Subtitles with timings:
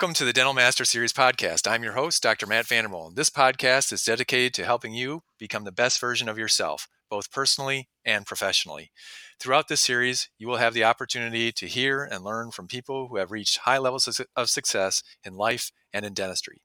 [0.00, 1.70] Welcome to the Dental Master Series podcast.
[1.70, 2.46] I'm your host, Dr.
[2.46, 3.16] Matt VanderMolen.
[3.16, 7.90] This podcast is dedicated to helping you become the best version of yourself, both personally
[8.02, 8.92] and professionally.
[9.38, 13.18] Throughout this series, you will have the opportunity to hear and learn from people who
[13.18, 16.62] have reached high levels of success in life and in dentistry.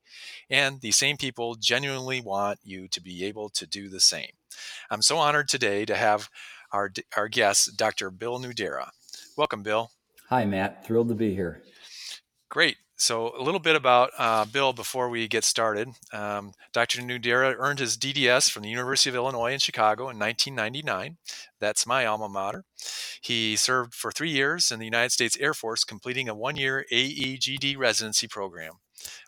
[0.50, 4.32] And these same people genuinely want you to be able to do the same.
[4.90, 6.30] I'm so honored today to have
[6.72, 8.12] our, our guest, Dr.
[8.12, 8.92] Bill Nudera.
[9.36, 9.92] Welcome, Bill.
[10.30, 10.86] Hi, Matt.
[10.86, 11.64] Thrilled to be here.
[12.48, 12.78] Great.
[12.98, 15.90] So, a little bit about uh, Bill before we get started.
[16.14, 17.02] Um, Dr.
[17.02, 21.18] Nudera earned his DDS from the University of Illinois in Chicago in 1999.
[21.60, 22.64] That's my alma mater.
[23.20, 26.86] He served for three years in the United States Air Force, completing a one year
[26.90, 28.74] AEGD residency program.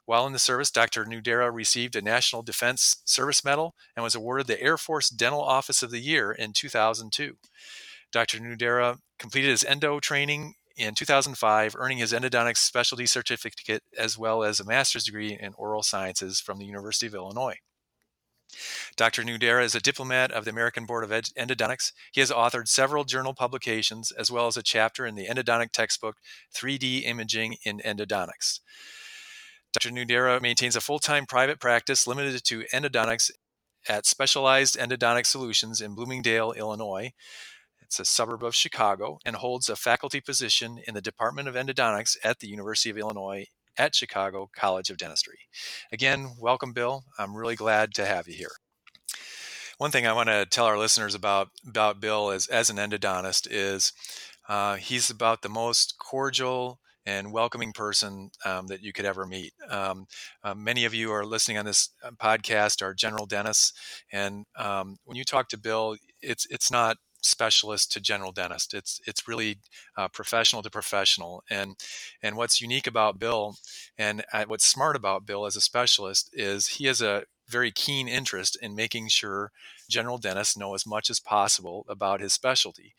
[0.06, 1.04] While in the service, Dr.
[1.04, 5.84] Nudera received a National Defense Service Medal and was awarded the Air Force Dental Office
[5.84, 7.36] of the Year in 2002.
[8.14, 8.40] Dr.
[8.40, 14.60] Nudera completed his endo training in 2005, earning his endodontics specialty certificate as well as
[14.60, 17.58] a master's degree in oral sciences from the University of Illinois.
[18.96, 19.24] Dr.
[19.24, 21.92] Nudera is a diplomate of the American Board of Endodontics.
[22.12, 26.16] He has authored several journal publications as well as a chapter in the endodontic textbook
[26.56, 28.62] 3D Imaging in Endodontics.
[29.74, 29.90] Dr.
[29.90, 33.30] Nudera maintains a full time private practice limited to endodontics
[33.88, 37.12] at Specialized Endodontic Solutions in Bloomingdale, Illinois.
[37.88, 42.18] It's a suburb of Chicago and holds a faculty position in the Department of Endodontics
[42.22, 43.46] at the University of Illinois
[43.78, 45.40] at Chicago College of Dentistry.
[45.90, 47.06] Again, welcome, Bill.
[47.18, 48.52] I'm really glad to have you here.
[49.78, 53.48] One thing I want to tell our listeners about about Bill as as an endodontist
[53.50, 53.94] is
[54.50, 59.54] uh, he's about the most cordial and welcoming person um, that you could ever meet.
[59.70, 60.08] Um,
[60.44, 63.72] uh, many of you are listening on this uh, podcast are general dentists,
[64.12, 68.74] and um, when you talk to Bill, it's it's not specialist to general dentist.
[68.74, 69.60] It's it's really
[69.98, 71.44] uh, professional to professional.
[71.50, 71.76] And
[72.22, 73.58] and what's unique about Bill,
[73.98, 78.08] and uh, what's smart about Bill as a specialist is he has a very keen
[78.08, 79.52] interest in making sure
[79.90, 82.94] general dentists know as much as possible about his specialty.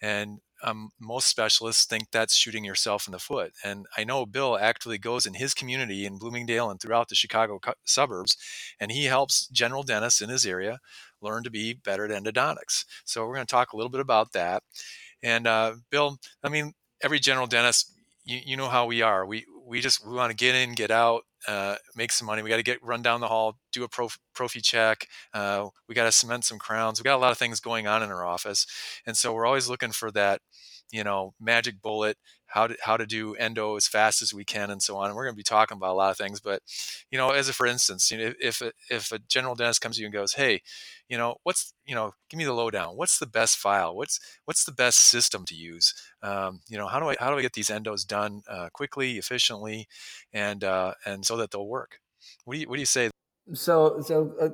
[0.00, 3.52] And um, most specialists think that's shooting yourself in the foot.
[3.64, 7.60] And I know Bill actually goes in his community in Bloomingdale and throughout the Chicago
[7.84, 8.36] suburbs,
[8.80, 10.80] and he helps general dentists in his area
[11.20, 12.84] learn to be better at endodontics.
[13.04, 14.62] So we're going to talk a little bit about that.
[15.22, 17.92] And uh, Bill, I mean, every general dentist,
[18.24, 19.26] you, you know how we are.
[19.26, 22.42] We we just we want to get in, get out, uh, make some money.
[22.42, 25.06] We got to get run down the hall, do a prof, prophy check.
[25.34, 27.00] Uh, we got to cement some crowns.
[27.00, 28.66] We got a lot of things going on in our office,
[29.06, 30.40] and so we're always looking for that,
[30.90, 32.16] you know, magic bullet
[32.48, 35.06] how to how to do endo as fast as we can and so on.
[35.06, 36.62] And we're going to be talking about a lot of things, but
[37.10, 39.96] you know, as a for instance, you know, if a, if a general dentist comes
[39.96, 40.62] to you and goes, "Hey,
[41.08, 42.96] you know, what's you know, give me the lowdown.
[42.96, 43.94] What's the best file?
[43.94, 45.94] What's what's the best system to use?
[46.22, 49.18] Um, you know, how do I how do I get these endos done uh, quickly,
[49.18, 49.88] efficiently,
[50.32, 52.00] and uh, and so that they'll work?
[52.44, 53.10] What do you what do you say?
[53.52, 54.34] So so.
[54.40, 54.48] Uh,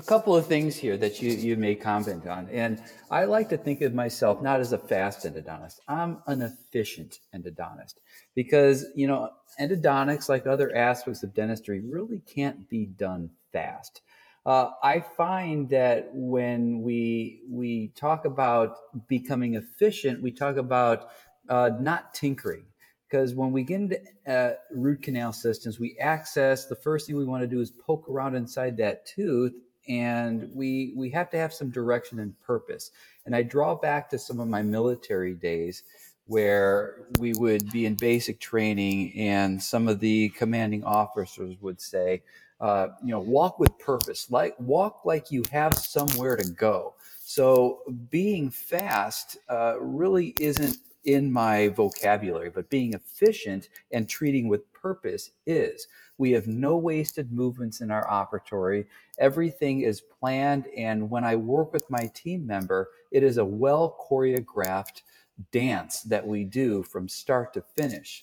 [0.00, 2.48] a couple of things here that you, you may comment on.
[2.48, 5.80] And I like to think of myself not as a fast endodontist.
[5.88, 7.96] I'm an efficient endodontist
[8.34, 9.28] because, you know,
[9.60, 14.00] endodontics, like other aspects of dentistry, really can't be done fast.
[14.46, 21.08] Uh, I find that when we we talk about becoming efficient, we talk about
[21.50, 22.64] uh, not tinkering
[23.06, 27.26] because when we get into uh, root canal systems, we access the first thing we
[27.26, 29.52] want to do is poke around inside that tooth
[29.88, 32.90] and we we have to have some direction and purpose.
[33.26, 35.82] And I draw back to some of my military days
[36.26, 42.22] where we would be in basic training, and some of the commanding officers would say,
[42.60, 46.94] uh, you know, walk with purpose, like walk like you have somewhere to go.
[47.20, 47.80] So
[48.10, 55.30] being fast uh, really isn't in my vocabulary, but being efficient and treating with purpose
[55.46, 55.86] is.
[56.20, 58.84] We have no wasted movements in our operatory.
[59.18, 60.66] Everything is planned.
[60.76, 65.00] And when I work with my team member, it is a well choreographed
[65.50, 68.22] dance that we do from start to finish.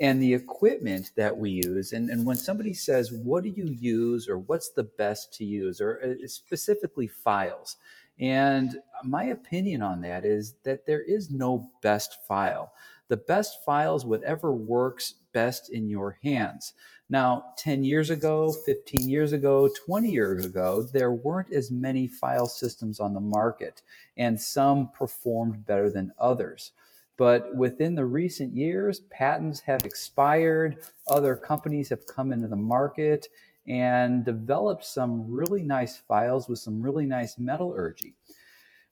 [0.00, 4.26] And the equipment that we use, and, and when somebody says, What do you use,
[4.26, 7.76] or what's the best to use, or uh, specifically files,
[8.18, 12.72] and my opinion on that is that there is no best file.
[13.08, 16.72] The best file is whatever works best in your hands.
[17.10, 22.46] Now, 10 years ago, 15 years ago, 20 years ago, there weren't as many file
[22.46, 23.82] systems on the market,
[24.16, 26.72] and some performed better than others.
[27.16, 33.28] But within the recent years, patents have expired, other companies have come into the market
[33.68, 38.14] and developed some really nice files with some really nice metallurgy.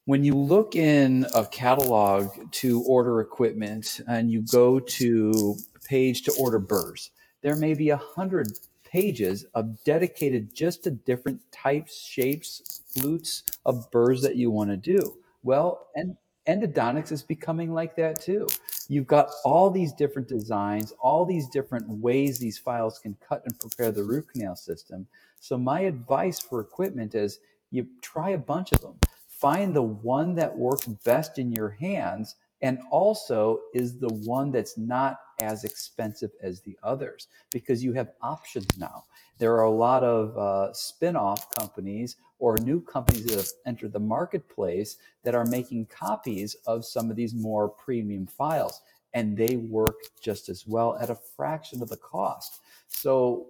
[0.04, 6.32] When you look in a catalog to order equipment and you go to page to
[6.38, 7.10] order burrs,
[7.42, 8.48] there may be a hundred
[8.84, 14.76] pages of dedicated just to different types, shapes, flutes of burrs that you want to
[14.76, 15.18] do.
[15.42, 16.16] Well, and
[16.48, 18.46] endodontics is becoming like that too.
[18.88, 23.58] You've got all these different designs, all these different ways these files can cut and
[23.58, 25.06] prepare the root canal system.
[25.40, 27.38] So my advice for equipment is
[27.70, 28.98] you try a bunch of them.
[29.28, 34.78] Find the one that works best in your hands and also is the one that's
[34.78, 39.04] not as expensive as the others because you have options now.
[39.38, 43.92] There are a lot of uh, spin off companies or new companies that have entered
[43.92, 48.82] the marketplace that are making copies of some of these more premium files,
[49.14, 52.60] and they work just as well at a fraction of the cost.
[52.88, 53.46] So,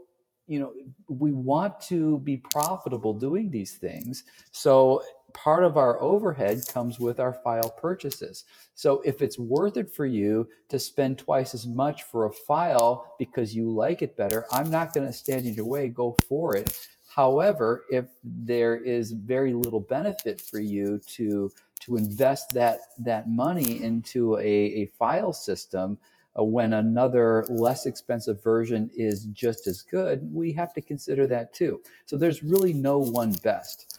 [0.46, 0.72] you know,
[1.08, 4.24] we want to be profitable doing these things.
[4.50, 5.02] So,
[5.34, 8.44] part of our overhead comes with our file purchases.
[8.74, 13.14] So if it's worth it for you to spend twice as much for a file
[13.18, 15.88] because you like it better, I'm not going to stand in your way.
[15.88, 16.88] Go for it.
[17.14, 21.50] However, if there is very little benefit for you to
[21.80, 25.98] to invest that that money into a, a file system
[26.38, 31.52] uh, when another less expensive version is just as good, we have to consider that
[31.52, 31.82] too.
[32.06, 33.98] So there's really no one best.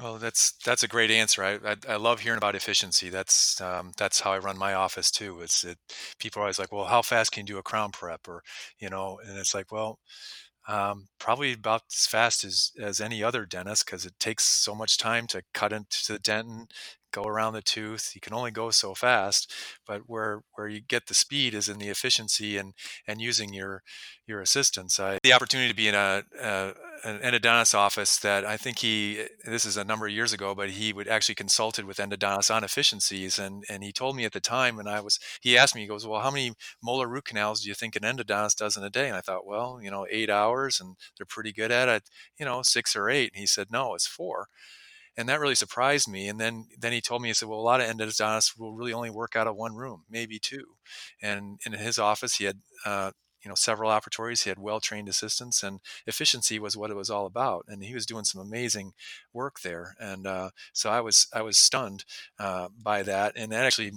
[0.00, 1.42] Well, that's that's a great answer.
[1.42, 3.08] I I, I love hearing about efficiency.
[3.10, 5.40] That's um, that's how I run my office too.
[5.40, 5.76] It's it,
[6.20, 8.42] people are always like, well, how fast can you do a crown prep, or
[8.78, 9.98] you know, and it's like, well,
[10.68, 14.98] um, probably about as fast as as any other dentist because it takes so much
[14.98, 16.66] time to cut into the dentin,
[17.12, 18.12] go around the tooth.
[18.14, 19.52] You can only go so fast,
[19.86, 22.74] but where where you get the speed is in the efficiency and
[23.06, 23.82] and using your
[24.26, 25.00] your assistants.
[25.00, 26.72] I the opportunity to be in a, a
[27.04, 30.70] an endodontist office that I think he this is a number of years ago, but
[30.70, 34.40] he would actually consulted with endodontists on efficiencies, and and he told me at the
[34.40, 37.62] time, and I was he asked me, he goes, well, how many molar root canals
[37.62, 39.08] do you think an endodontist does in a day?
[39.08, 42.04] And I thought, well, you know, eight hours, and they're pretty good at it,
[42.38, 43.32] you know, six or eight.
[43.34, 44.48] And he said, no, it's four
[45.18, 46.28] and that really surprised me.
[46.28, 48.92] And then then he told me he said, well, a lot of endodontists will really
[48.94, 50.64] only work out of one room, maybe two.
[51.20, 53.10] And in his office, he had uh,
[53.42, 54.44] you know several operatories.
[54.44, 57.64] He had well trained assistants, and efficiency was what it was all about.
[57.68, 58.92] And he was doing some amazing
[59.32, 59.96] work there.
[60.00, 62.04] And uh, so I was I was stunned
[62.38, 63.92] uh, by that, and that actually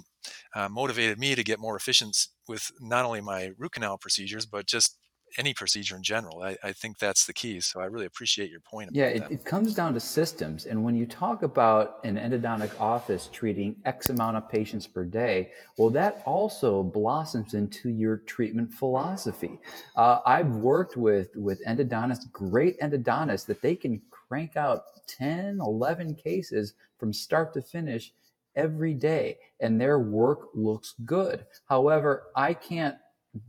[0.56, 4.66] uh, motivated me to get more efficient with not only my root canal procedures, but
[4.68, 4.98] just
[5.38, 6.42] any procedure in general.
[6.42, 7.60] I, I, think that's the key.
[7.60, 8.90] So I really appreciate your point.
[8.94, 10.66] yeah, it, it, comes down to systems.
[10.66, 15.52] And when you talk about an endodontic office treating X amount of patients per day,
[15.78, 19.60] well, that also blossoms into your treatment philosophy.
[19.96, 26.16] Uh, I've worked with, with endodontists, great endodontists, that they can crank out 10, 11
[26.16, 28.14] cases from start to finish
[28.56, 31.46] every day, and their work looks good.
[31.68, 32.96] However, I can't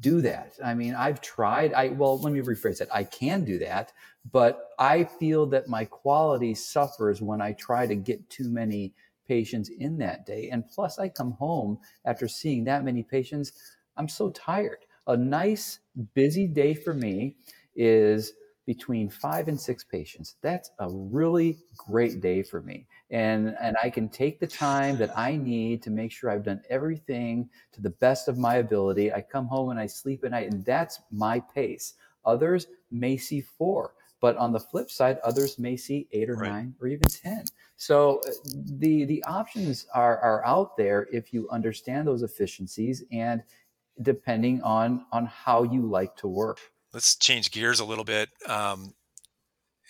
[0.00, 0.52] do that.
[0.64, 1.72] I mean, I've tried.
[1.72, 2.88] I well, let me rephrase it.
[2.92, 3.92] I can do that,
[4.30, 8.94] but I feel that my quality suffers when I try to get too many
[9.26, 10.50] patients in that day.
[10.50, 13.52] And plus, I come home after seeing that many patients.
[13.96, 14.86] I'm so tired.
[15.06, 15.80] A nice
[16.14, 17.36] busy day for me
[17.74, 18.34] is
[18.66, 20.36] between five and six patients.
[20.40, 22.86] That's a really great day for me.
[23.10, 26.62] And, and I can take the time that I need to make sure I've done
[26.70, 29.12] everything to the best of my ability.
[29.12, 31.94] I come home and I sleep at night, and that's my pace.
[32.24, 36.50] Others may see four, but on the flip side, others may see eight or right.
[36.50, 37.44] nine or even 10.
[37.76, 38.30] So uh,
[38.78, 43.42] the, the options are, are out there if you understand those efficiencies and
[44.02, 46.60] depending on, on how you like to work
[46.92, 48.28] let's change gears a little bit.
[48.46, 48.94] Um,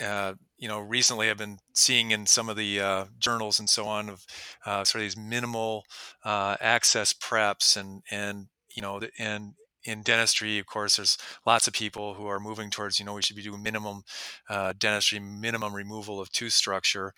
[0.01, 3.87] uh, you know, recently I've been seeing in some of the uh, journals and so
[3.87, 4.25] on of
[4.67, 5.85] uh, sort of these minimal
[6.25, 11.75] uh, access preps and and you know and in dentistry, of course, there's lots of
[11.75, 14.03] people who are moving towards, you know, we should be doing minimum
[14.49, 17.13] uh, dentistry, minimum removal of tooth structure.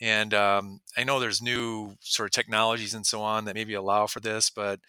[0.00, 4.06] And um, I know there's new sort of technologies and so on that maybe allow
[4.06, 4.80] for this, but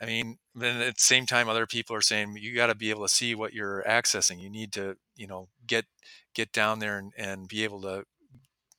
[0.00, 2.90] I mean, then at the same time, other people are saying you got to be
[2.90, 4.40] able to see what you're accessing.
[4.40, 5.86] You need to, you know, get
[6.34, 8.04] get down there and, and be able to,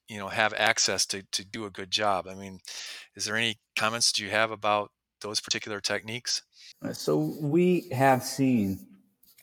[0.07, 2.27] you know, have access to to do a good job.
[2.27, 2.59] I mean,
[3.15, 4.91] is there any comments do you have about
[5.25, 6.43] those particular techniques?
[6.83, 8.85] Uh, so we have seen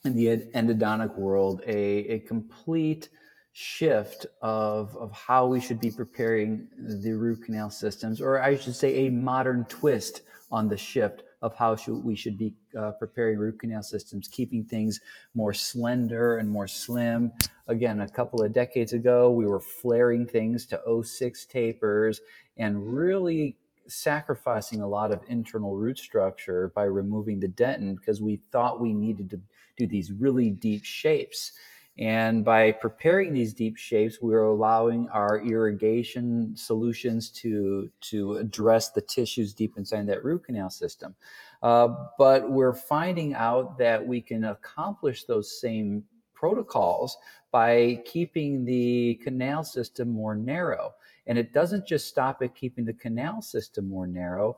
[0.04, 1.78] in the endodontic world a,
[2.14, 3.08] a complete
[3.52, 8.76] shift of, of how we should be preparing the root canal systems, or I should
[8.76, 13.38] say a modern twist on the shift of how should, we should be uh, preparing
[13.38, 15.00] root canal systems, keeping things
[15.34, 17.32] more slender and more slim.
[17.66, 22.20] Again, a couple of decades ago, we were flaring things to 06 tapers
[22.56, 23.56] and really
[23.88, 28.92] sacrificing a lot of internal root structure by removing the dentin because we thought we
[28.92, 29.40] needed to
[29.76, 31.52] do these really deep shapes.
[31.98, 39.02] And by preparing these deep shapes, we're allowing our irrigation solutions to, to address the
[39.02, 41.14] tissues deep inside that root canal system.
[41.62, 47.18] Uh, but we're finding out that we can accomplish those same protocols
[47.52, 50.94] by keeping the canal system more narrow.
[51.26, 54.56] And it doesn't just stop at keeping the canal system more narrow.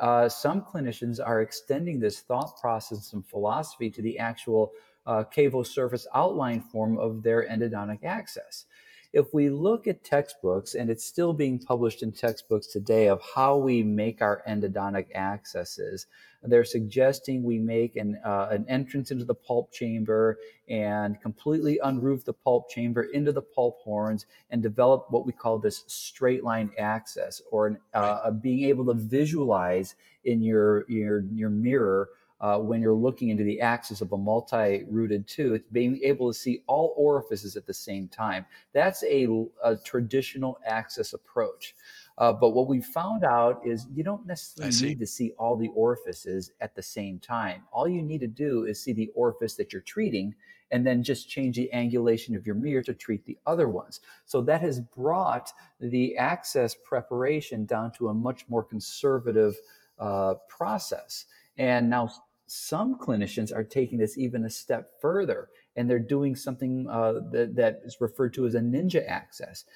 [0.00, 4.72] Uh, some clinicians are extending this thought process and philosophy to the actual
[5.06, 8.66] uh, cavo surface outline form of their endodontic access.
[9.12, 13.56] If we look at textbooks, and it's still being published in textbooks today of how
[13.56, 16.06] we make our endodontic accesses,
[16.44, 20.38] they're suggesting we make an, uh, an entrance into the pulp chamber
[20.68, 25.58] and completely unroof the pulp chamber into the pulp horns and develop what we call
[25.58, 31.50] this straight line access or an, uh, being able to visualize in your, your, your
[31.50, 32.10] mirror
[32.40, 36.62] uh, when you're looking into the axis of a multi-rooted tooth, being able to see
[36.66, 38.46] all orifices at the same time.
[38.72, 39.26] That's a,
[39.62, 41.74] a traditional access approach.
[42.16, 45.68] Uh, but what we found out is you don't necessarily need to see all the
[45.68, 47.62] orifices at the same time.
[47.72, 50.34] All you need to do is see the orifice that you're treating
[50.70, 54.00] and then just change the angulation of your mirror to treat the other ones.
[54.24, 59.56] So that has brought the access preparation down to a much more conservative
[59.98, 61.26] uh, process.
[61.58, 62.10] And now
[62.52, 67.54] some clinicians are taking this even a step further and they're doing something uh, that,
[67.54, 69.66] that is referred to as a ninja access,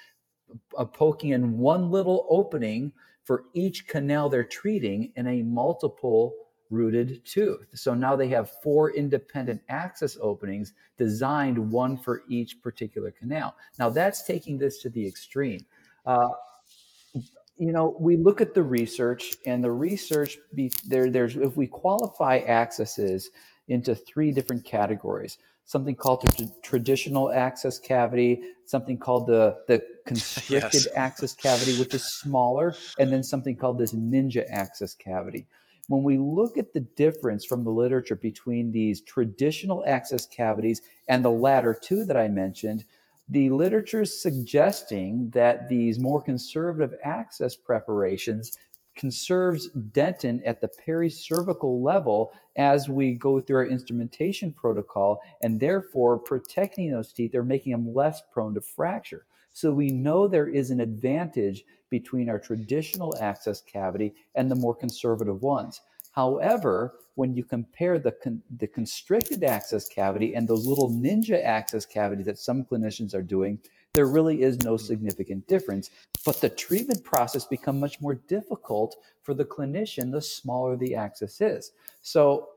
[0.76, 2.90] a poking in one little opening
[3.22, 6.34] for each canal they're treating in a multiple
[6.68, 7.68] rooted tooth.
[7.74, 13.54] So now they have four independent access openings designed one for each particular canal.
[13.78, 15.64] Now that's taking this to the extreme.
[16.04, 16.26] Uh,
[17.56, 21.10] you know, we look at the research, and the research be, there.
[21.10, 23.30] There's if we qualify accesses
[23.68, 25.38] into three different categories.
[25.66, 30.88] Something called the traditional access cavity, something called the the constricted yes.
[30.96, 35.46] access cavity, which is smaller, and then something called this ninja access cavity.
[35.88, 41.24] When we look at the difference from the literature between these traditional access cavities and
[41.24, 42.84] the latter two that I mentioned,
[43.28, 48.52] the literature is suggesting that these more conservative access preparations
[48.96, 56.18] conserves dentin at the pericervical level as we go through our instrumentation protocol and therefore
[56.18, 59.26] protecting those teeth they're making them less prone to fracture.
[59.52, 64.74] So we know there is an advantage between our traditional access cavity and the more
[64.74, 65.80] conservative ones
[66.14, 71.84] However, when you compare the, con- the constricted access cavity and those little ninja access
[71.84, 73.58] cavities that some clinicians are doing,
[73.94, 74.84] there really is no hmm.
[74.84, 75.90] significant difference.
[76.24, 81.40] But the treatment process become much more difficult for the clinician the smaller the access
[81.40, 81.72] is.
[82.02, 82.48] So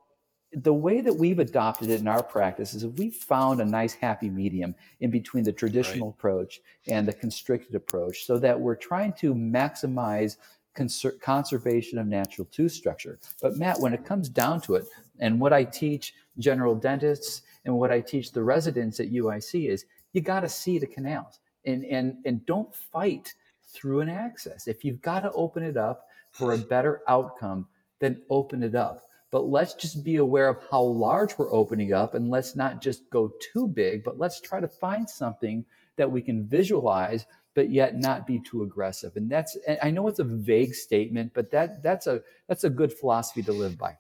[0.54, 4.30] the way that we've adopted it in our practice is we've found a nice happy
[4.30, 6.16] medium in between the traditional right.
[6.16, 10.38] approach and the constricted approach so that we're trying to maximize
[10.78, 13.20] conser- conservation of natural tooth structure.
[13.42, 14.86] But Matt, when it comes down to it,
[15.20, 19.86] and what I teach general dentists and what I teach the residents at UIC is
[20.14, 24.68] you got to see the canals and, and, and don't fight through an access.
[24.68, 27.68] If you've got to open it up for a better outcome,
[28.00, 29.04] then open it up.
[29.32, 33.10] But let's just be aware of how large we're opening up and let's not just
[33.10, 35.66] go too big, but let's try to find something
[35.98, 37.26] that we can visualize
[37.58, 39.16] but yet not be too aggressive.
[39.16, 42.94] And that's I know it's a vague statement, but that that's a that's a good
[42.94, 43.98] philosophy to live by.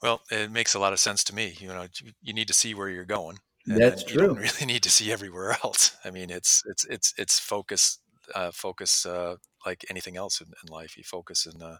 [0.00, 1.56] Well, it makes a lot of sense to me.
[1.58, 1.86] You know,
[2.22, 3.38] you need to see where you're going.
[3.66, 4.22] That's true.
[4.22, 5.96] You don't really need to see everywhere else.
[6.04, 7.98] I mean, it's it's it's it's focus
[8.36, 9.34] uh, focus uh,
[9.66, 10.96] like anything else in, in life.
[10.96, 11.78] You focus and uh,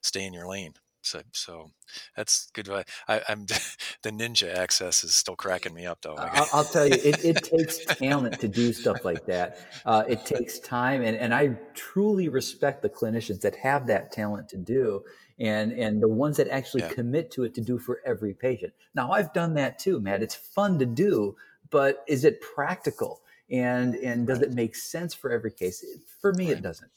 [0.00, 0.74] stay in your lane.
[1.02, 1.70] So, so
[2.16, 2.68] that's good.
[3.08, 3.46] I, am
[4.02, 6.14] the ninja access is still cracking me up, though.
[6.14, 9.58] I'll, I'll tell you, it, it, takes talent to do stuff like that.
[9.84, 14.48] Uh, it takes time, and, and I truly respect the clinicians that have that talent
[14.50, 15.02] to do,
[15.38, 16.92] and and the ones that actually yeah.
[16.92, 18.72] commit to it to do for every patient.
[18.94, 20.22] Now, I've done that too, Matt.
[20.22, 21.36] It's fun to do,
[21.70, 23.22] but is it practical?
[23.50, 25.84] And and does it make sense for every case?
[26.20, 26.58] For me, right.
[26.58, 26.90] it doesn't.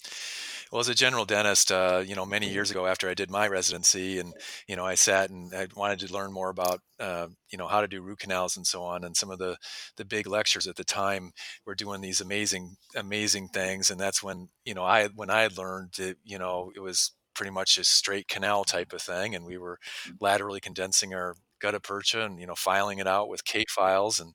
[0.75, 3.47] Well, as a general dentist, uh, you know, many years ago after I did my
[3.47, 4.33] residency, and
[4.67, 7.79] you know, I sat and I wanted to learn more about, uh, you know, how
[7.79, 9.05] to do root canals and so on.
[9.05, 9.55] And some of the
[9.95, 11.31] the big lectures at the time
[11.65, 13.89] were doing these amazing, amazing things.
[13.89, 17.13] And that's when you know, I when I had learned, it, you know, it was
[17.35, 19.79] pretty much a straight canal type of thing, and we were
[20.19, 24.33] laterally condensing our gutta percha and you know filing it out with K files and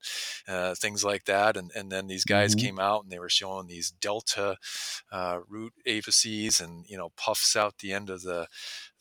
[0.48, 1.56] uh, things like that.
[1.56, 2.66] And and then these guys mm-hmm.
[2.66, 4.56] came out and they were showing these delta
[5.12, 8.48] uh, root apices and you know puffs out the end of the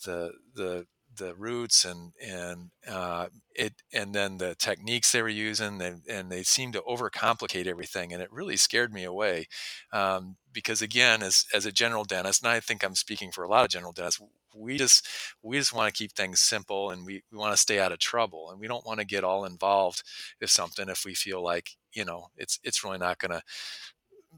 [0.06, 5.82] the the the roots and and uh, it and then the techniques they were using
[5.82, 9.48] and, and they seemed to overcomplicate everything and it really scared me away
[9.92, 13.50] um, because again as as a general dentist and I think I'm speaking for a
[13.50, 14.22] lot of general dentists
[14.56, 15.08] we just
[15.44, 18.00] we just want to keep things simple and we, we want to stay out of
[18.00, 20.04] trouble and we don't want to get all involved
[20.42, 23.42] with something if we feel like you know it's it's really not going to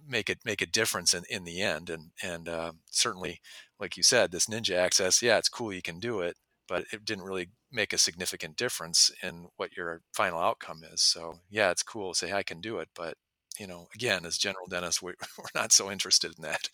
[0.07, 3.39] make it make a difference in, in the end and and uh, certainly
[3.79, 6.35] like you said this ninja access yeah it's cool you can do it
[6.71, 11.35] but it didn't really make a significant difference in what your final outcome is so
[11.49, 13.15] yeah it's cool to say i can do it but
[13.59, 16.69] you know again as general dentists we, we're not so interested in that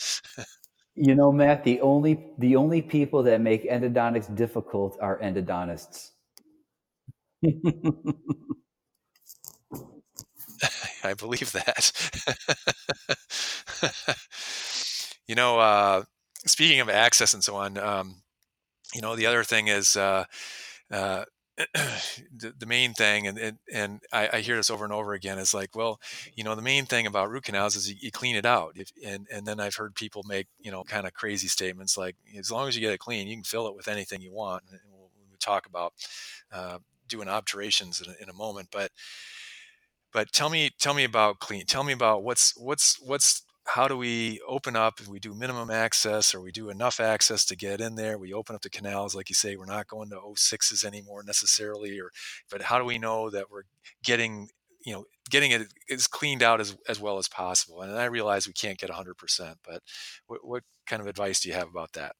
[0.95, 6.09] You know, Matt, the only the only people that make endodontics difficult are endodontists.
[11.03, 11.91] I believe that.
[15.27, 16.03] you know, uh,
[16.47, 18.23] speaking of access and so on, um,
[18.97, 20.25] you know, the other thing is uh,
[20.89, 21.23] uh,
[22.35, 25.37] the, the main thing, and and, and I, I, hear this over and over again,
[25.37, 25.99] is like, well,
[26.35, 28.91] you know, the main thing about root canals is you, you clean it out, if,
[29.05, 32.51] and and then I've heard people make you know kind of crazy statements like, as
[32.51, 34.63] long as you get it clean, you can fill it with anything you want.
[34.71, 35.93] And we'll, we'll talk about
[36.51, 38.89] uh, doing obturations in in a moment, but
[40.11, 41.67] but tell me tell me about clean.
[41.67, 46.33] Tell me about what's what's what's how do we open up we do minimum access
[46.33, 48.17] or we do enough access to get in there?
[48.17, 51.99] We open up the canals like you say we're not going to 06s anymore necessarily
[51.99, 52.11] or
[52.49, 53.63] but how do we know that we're
[54.03, 54.49] getting
[54.85, 57.81] you know getting it as cleaned out as, as well as possible?
[57.81, 59.81] And i realize we can't get 100% but
[60.27, 62.15] what, what kind of advice do you have about that?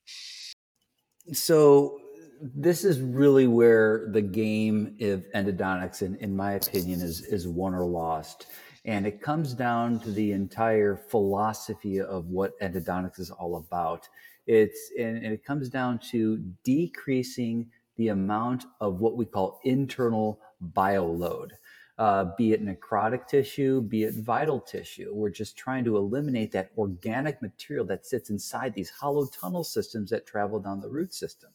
[1.34, 2.01] So
[2.42, 7.74] this is really where the game of endodontics in, in my opinion is is won
[7.74, 8.48] or lost
[8.87, 14.07] and it comes down to the entire philosophy of what endodontics is all about.
[14.47, 20.39] It's and, and it comes down to decreasing the amount of what we call internal
[20.73, 21.51] bioload.
[21.97, 25.11] Uh, be it necrotic tissue, be it vital tissue.
[25.13, 30.11] We're just trying to eliminate that organic material that sits inside these hollow tunnel systems
[30.11, 31.50] that travel down the root system.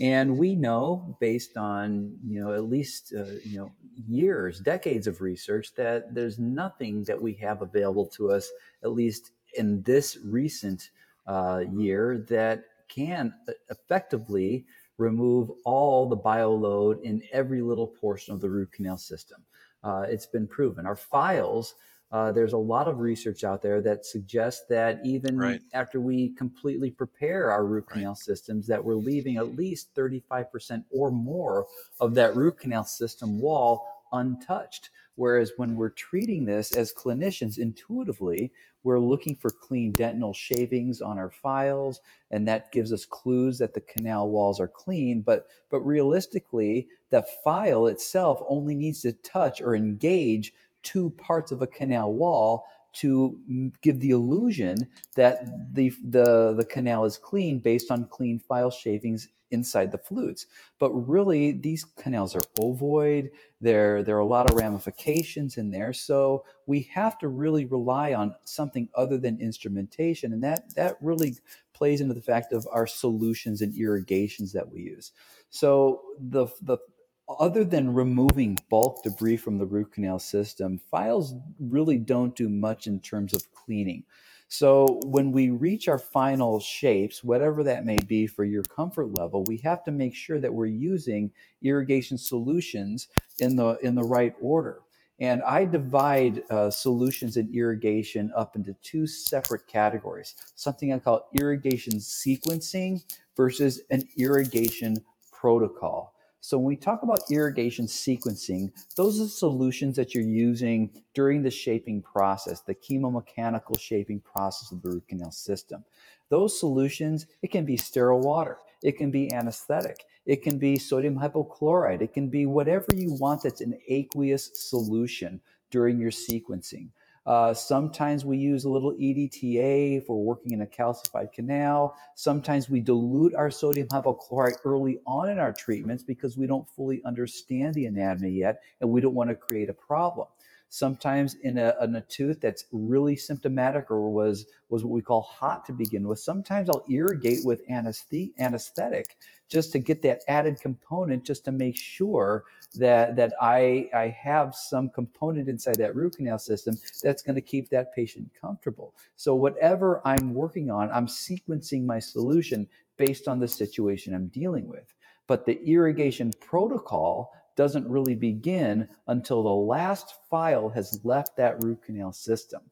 [0.00, 3.72] And we know, based on you know at least uh, you know
[4.08, 8.50] years, decades of research, that there's nothing that we have available to us,
[8.82, 10.90] at least in this recent
[11.28, 13.32] uh, year, that can
[13.70, 14.66] effectively
[14.98, 19.42] remove all the bioload in every little portion of the root canal system.
[19.82, 20.86] Uh, it's been proven.
[20.86, 21.74] Our files
[22.14, 25.60] uh, there's a lot of research out there that suggests that even right.
[25.72, 28.16] after we completely prepare our root canal right.
[28.16, 31.66] systems, that we're leaving at least 35% or more
[31.98, 34.90] of that root canal system wall untouched.
[35.16, 38.52] Whereas when we're treating this as clinicians intuitively,
[38.84, 42.00] we're looking for clean dentinal shavings on our files,
[42.30, 45.22] and that gives us clues that the canal walls are clean.
[45.22, 50.52] But but realistically, the file itself only needs to touch or engage
[50.84, 53.36] two parts of a canal wall to
[53.82, 59.28] give the illusion that the, the, the canal is clean based on clean file shavings
[59.50, 60.46] inside the flutes.
[60.78, 63.30] But really, these canals are ovoid.
[63.60, 65.92] There, there are a lot of ramifications in there.
[65.92, 70.32] So we have to really rely on something other than instrumentation.
[70.32, 71.36] And that, that really
[71.72, 75.12] plays into the fact of our solutions and irrigations that we use.
[75.50, 76.78] So the, the
[77.28, 82.86] other than removing bulk debris from the root canal system, files really don't do much
[82.86, 84.04] in terms of cleaning.
[84.48, 89.42] So when we reach our final shapes, whatever that may be for your comfort level,
[89.44, 91.32] we have to make sure that we're using
[91.62, 93.08] irrigation solutions
[93.40, 94.80] in the in the right order.
[95.20, 100.34] And I divide uh, solutions in irrigation up into two separate categories.
[100.56, 103.02] Something I call irrigation sequencing
[103.36, 104.96] versus an irrigation
[105.32, 106.13] protocol.
[106.44, 111.42] So when we talk about irrigation sequencing, those are the solutions that you're using during
[111.42, 115.86] the shaping process, the chemomechanical shaping process of the root canal system.
[116.28, 121.18] Those solutions, it can be sterile water, it can be anesthetic, it can be sodium
[121.18, 126.90] hypochlorite, it can be whatever you want that's an aqueous solution during your sequencing.
[127.26, 131.96] Uh, sometimes we use a little EDTA if we're working in a calcified canal.
[132.14, 137.02] Sometimes we dilute our sodium hypochlorite early on in our treatments because we don't fully
[137.04, 140.28] understand the anatomy yet and we don't want to create a problem.
[140.74, 145.22] Sometimes in a, in a tooth that's really symptomatic or was was what we call
[145.22, 146.18] hot to begin with.
[146.18, 149.16] Sometimes I'll irrigate with anesthetic
[149.48, 152.42] just to get that added component, just to make sure
[152.74, 157.40] that that I I have some component inside that root canal system that's going to
[157.40, 158.94] keep that patient comfortable.
[159.14, 164.66] So whatever I'm working on, I'm sequencing my solution based on the situation I'm dealing
[164.66, 164.92] with.
[165.28, 171.82] But the irrigation protocol doesn't really begin until the last file has left that root
[171.82, 172.62] canal system.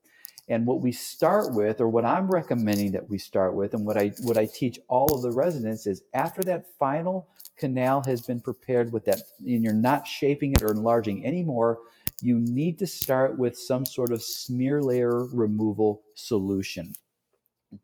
[0.49, 3.97] And what we start with, or what I'm recommending that we start with, and what
[3.97, 8.40] I what I teach all of the residents is after that final canal has been
[8.40, 11.79] prepared with that, and you're not shaping it or enlarging anymore,
[12.21, 16.92] you need to start with some sort of smear layer removal solution.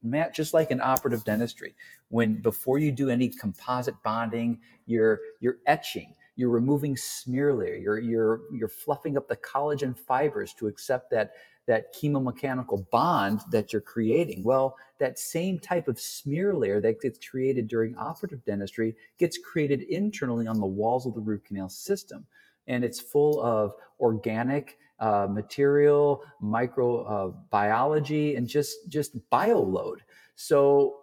[0.03, 1.75] Matt, just like in operative dentistry,
[2.09, 7.75] when before you do any composite bonding, you're you're etching you're removing smear layer.
[7.75, 11.33] You're, you're, you're fluffing up the collagen fibers to accept that,
[11.67, 14.45] that chemomechanical bond that you're creating.
[14.45, 19.83] Well, that same type of smear layer that gets created during operative dentistry gets created
[19.83, 22.25] internally on the walls of the root canal system.
[22.69, 29.97] And it's full of organic uh, material, microbiology, uh, and just, just bioload.
[30.37, 31.01] So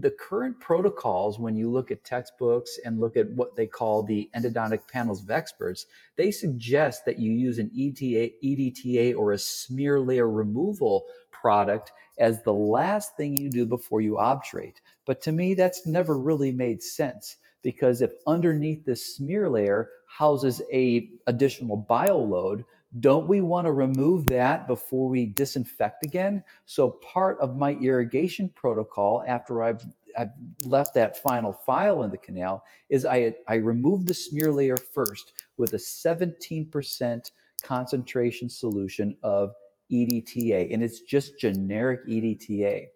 [0.00, 4.30] the current protocols, when you look at textbooks and look at what they call the
[4.34, 10.00] endodontic panels of experts, they suggest that you use an ETA, EDTA or a smear
[10.00, 14.80] layer removal product as the last thing you do before you obturate.
[15.04, 20.60] But to me, that's never really made sense because if underneath this smear layer houses
[20.72, 22.64] a additional bioload,
[23.00, 26.44] don't we want to remove that before we disinfect again?
[26.66, 29.84] So part of my irrigation protocol after I've
[30.18, 30.32] I've
[30.64, 35.32] left that final file in the canal is I, I remove the smear layer first
[35.56, 37.30] with a 17%
[37.62, 39.54] concentration solution of
[39.90, 42.88] EDTA, and it's just generic EDTA.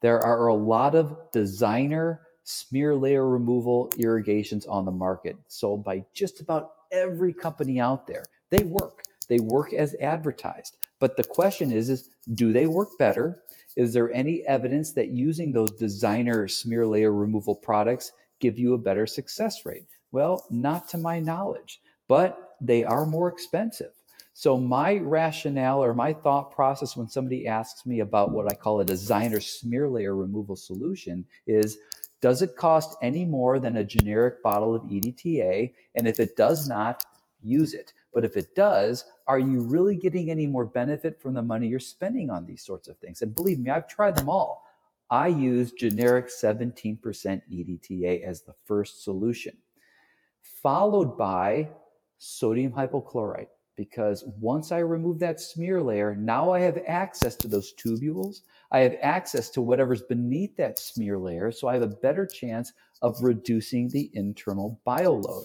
[0.00, 6.04] There are a lot of designer smear layer removal irrigations on the market, sold by
[6.14, 8.24] just about every company out there.
[8.50, 9.02] They work.
[9.28, 10.76] They work as advertised.
[10.98, 13.42] But the question is, is do they work better?
[13.76, 18.78] Is there any evidence that using those designer smear layer removal products give you a
[18.78, 19.86] better success rate?
[20.10, 23.92] Well, not to my knowledge, but they are more expensive.
[24.32, 28.80] So my rationale or my thought process when somebody asks me about what I call
[28.80, 31.78] a designer smear layer removal solution is
[32.20, 35.72] does it cost any more than a generic bottle of EDTA?
[35.94, 37.04] And if it does not,
[37.42, 37.92] use it.
[38.12, 41.78] But if it does, are you really getting any more benefit from the money you're
[41.78, 43.22] spending on these sorts of things?
[43.22, 44.64] And believe me, I've tried them all.
[45.10, 49.56] I use generic 17% EDTA as the first solution,
[50.42, 51.68] followed by
[52.18, 53.48] sodium hypochlorite.
[53.76, 58.40] Because once I remove that smear layer, now I have access to those tubules.
[58.72, 61.52] I have access to whatever's beneath that smear layer.
[61.52, 65.44] So I have a better chance of reducing the internal bioload.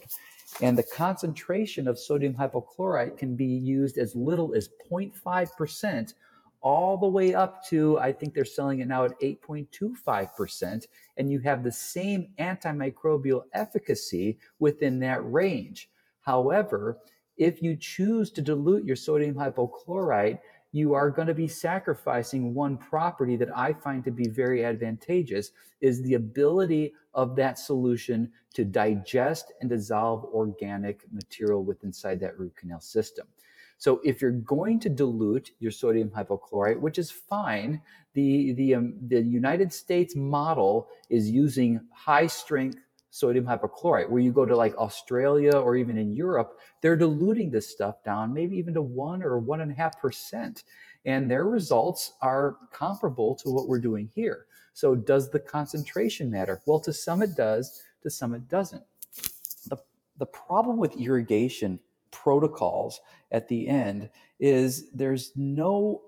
[0.61, 6.13] And the concentration of sodium hypochlorite can be used as little as 0.5%
[6.61, 10.87] all the way up to, I think they're selling it now at 8.25%.
[11.17, 15.89] And you have the same antimicrobial efficacy within that range.
[16.21, 16.99] However,
[17.35, 20.39] if you choose to dilute your sodium hypochlorite,
[20.73, 25.51] you are going to be sacrificing one property that I find to be very advantageous
[25.79, 32.37] is the ability of that solution to digest and dissolve organic material within inside that
[32.39, 33.27] root canal system.
[33.77, 37.81] So if you're going to dilute your sodium hypochlorite, which is fine,
[38.13, 42.79] the the um, the United States model is using high strength
[43.13, 44.09] sodium hypochlorite.
[44.09, 48.33] Where you go to like Australia or even in Europe, they're diluting this stuff down,
[48.33, 50.63] maybe even to one or one and a half percent.
[51.05, 54.47] And their results are comparable to what we're doing here.
[54.73, 56.61] So, does the concentration matter?
[56.65, 58.83] Well, to some it does, to some it doesn't.
[59.67, 59.77] The,
[60.17, 62.99] the problem with irrigation protocols
[63.31, 66.01] at the end is there's no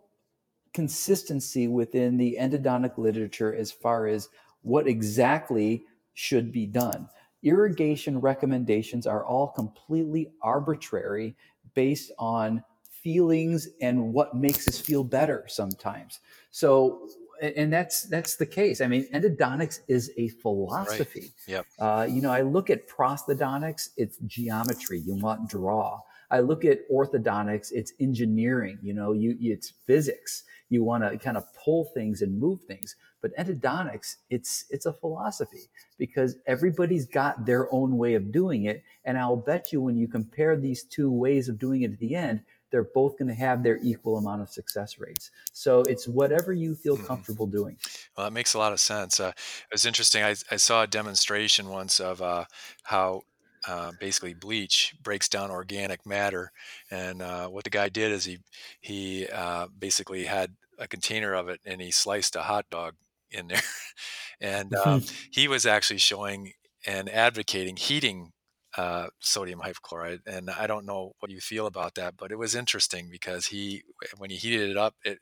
[0.73, 4.29] consistency within the endodontic literature as far as
[4.63, 5.85] what exactly
[6.15, 7.07] should be done.
[7.43, 11.35] Irrigation recommendations are all completely arbitrary
[11.75, 16.21] based on feelings and what makes us feel better sometimes.
[16.49, 17.07] So
[17.41, 18.81] and that's that's the case.
[18.81, 21.19] I mean, endodontics is a philosophy.
[21.47, 21.47] Right.
[21.47, 21.65] Yep.
[21.77, 24.99] Uh, you know, I look at prosthodontics; it's geometry.
[24.99, 25.99] You want draw.
[26.31, 28.79] I look at orthodontics; it's engineering.
[28.81, 30.43] You know, you it's physics.
[30.69, 32.95] You want to kind of pull things and move things.
[33.21, 38.83] But endodontics, it's it's a philosophy because everybody's got their own way of doing it.
[39.03, 42.15] And I'll bet you when you compare these two ways of doing it at the
[42.15, 45.31] end, they're both going to have their equal amount of success rates.
[45.53, 47.05] So it's whatever you feel mm-hmm.
[47.05, 47.77] comfortable doing.
[48.17, 49.19] Well, that makes a lot of sense.
[49.19, 50.23] Uh, it was interesting.
[50.23, 52.45] I, I, saw a demonstration once of uh,
[52.83, 53.23] how
[53.67, 56.51] uh, basically bleach breaks down organic matter,
[56.91, 58.39] and uh, what the guy did is he
[58.81, 62.95] he uh, basically had a container of it and he sliced a hot dog
[63.31, 63.61] in there,
[64.41, 66.53] and um, he was actually showing
[66.85, 68.31] and advocating heating
[68.77, 70.19] uh, sodium hypochlorite.
[70.25, 73.83] And I don't know what you feel about that, but it was interesting because he,
[74.17, 75.19] when he heated it up, it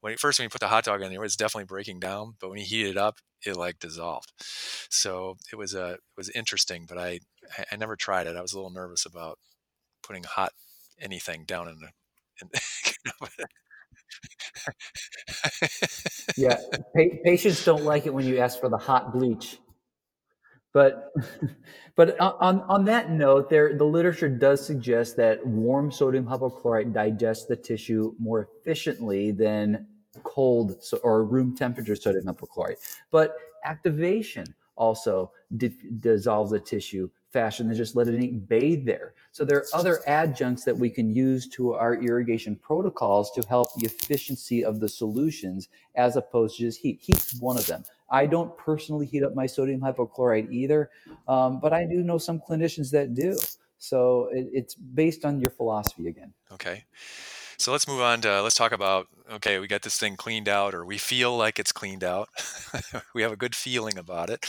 [0.00, 2.00] when he, first when he put the hot dog in there, it was definitely breaking
[2.00, 2.34] down.
[2.40, 4.32] But when he heated it up, it like dissolved.
[4.88, 7.20] So it was a it was interesting, but I
[7.70, 8.36] I never tried it.
[8.36, 9.38] I was a little nervous about
[10.02, 10.52] putting hot
[11.00, 11.88] anything down in the.
[12.40, 12.48] In,
[16.36, 16.56] yeah,
[16.96, 19.58] pa- patients don't like it when you ask for the hot bleach.
[20.72, 21.12] But
[21.96, 27.46] but on on that note, there the literature does suggest that warm sodium hypochlorite digests
[27.46, 29.86] the tissue more efficiently than
[30.24, 32.76] cold or room temperature sodium hypochlorite.
[33.10, 39.14] But activation also di- dissolves the tissue faster than just letting it bathe there.
[39.32, 43.68] So there are other adjuncts that we can use to our irrigation protocols to help
[43.76, 46.98] the efficiency of the solutions as opposed to just heat.
[47.00, 47.84] Heat's one of them.
[48.10, 50.90] I don't personally heat up my sodium hypochlorite either,
[51.26, 53.38] um, but I do know some clinicians that do.
[53.78, 56.32] So it, it's based on your philosophy again.
[56.52, 56.84] Okay.
[57.58, 60.74] So let's move on to let's talk about okay, we got this thing cleaned out,
[60.74, 62.28] or we feel like it's cleaned out.
[63.14, 64.44] we have a good feeling about it.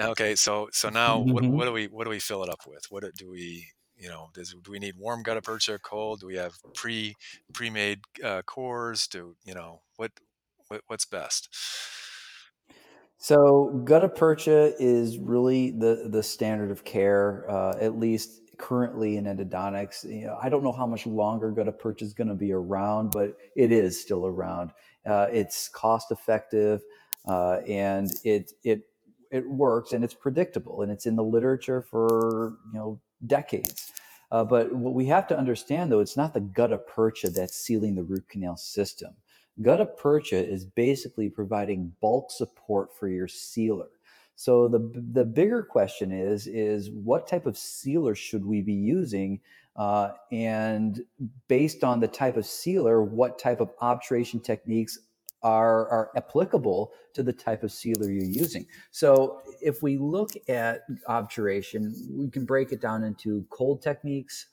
[0.00, 1.32] Okay, so so now mm-hmm.
[1.32, 2.86] what, what do we what do we fill it up with?
[2.90, 6.20] What do we you know does do we need warm gutta percha cold?
[6.20, 7.14] Do we have pre
[7.52, 9.06] pre made uh, cores?
[9.06, 10.12] Do you know what,
[10.68, 11.48] what what's best?
[13.18, 19.24] So gutta percha is really the the standard of care, uh, at least currently in
[19.24, 20.04] endodontics.
[20.04, 23.10] You know, I don't know how much longer gutta percha is going to be around,
[23.12, 24.72] but it is still around.
[25.06, 26.82] Uh, it's cost effective,
[27.26, 28.82] uh, and it it
[29.32, 33.90] it works, and it's predictable, and it's in the literature for you know decades.
[34.30, 37.96] Uh, but what we have to understand, though, it's not the gutta percha that's sealing
[37.96, 39.14] the root canal system.
[39.62, 43.88] Gutta percha is basically providing bulk support for your sealer.
[44.40, 49.38] So the the bigger question is is what type of sealer should we be using,
[49.76, 50.98] uh, and
[51.46, 54.98] based on the type of sealer, what type of obturation techniques
[55.42, 58.64] are are applicable to the type of sealer you're using.
[58.92, 64.46] So if we look at obturation, we can break it down into cold techniques,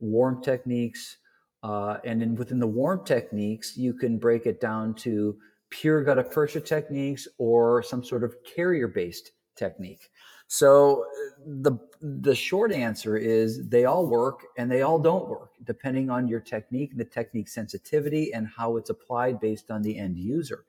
[0.00, 1.18] warm techniques,
[1.62, 5.36] uh, and then within the warm techniques, you can break it down to
[5.70, 10.10] pure gutta percha techniques or some sort of carrier based technique.
[10.46, 11.04] So
[11.46, 16.26] the the short answer is they all work and they all don't work depending on
[16.26, 20.64] your technique, the technique sensitivity, and how it's applied based on the end user.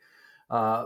[0.50, 0.86] Uh,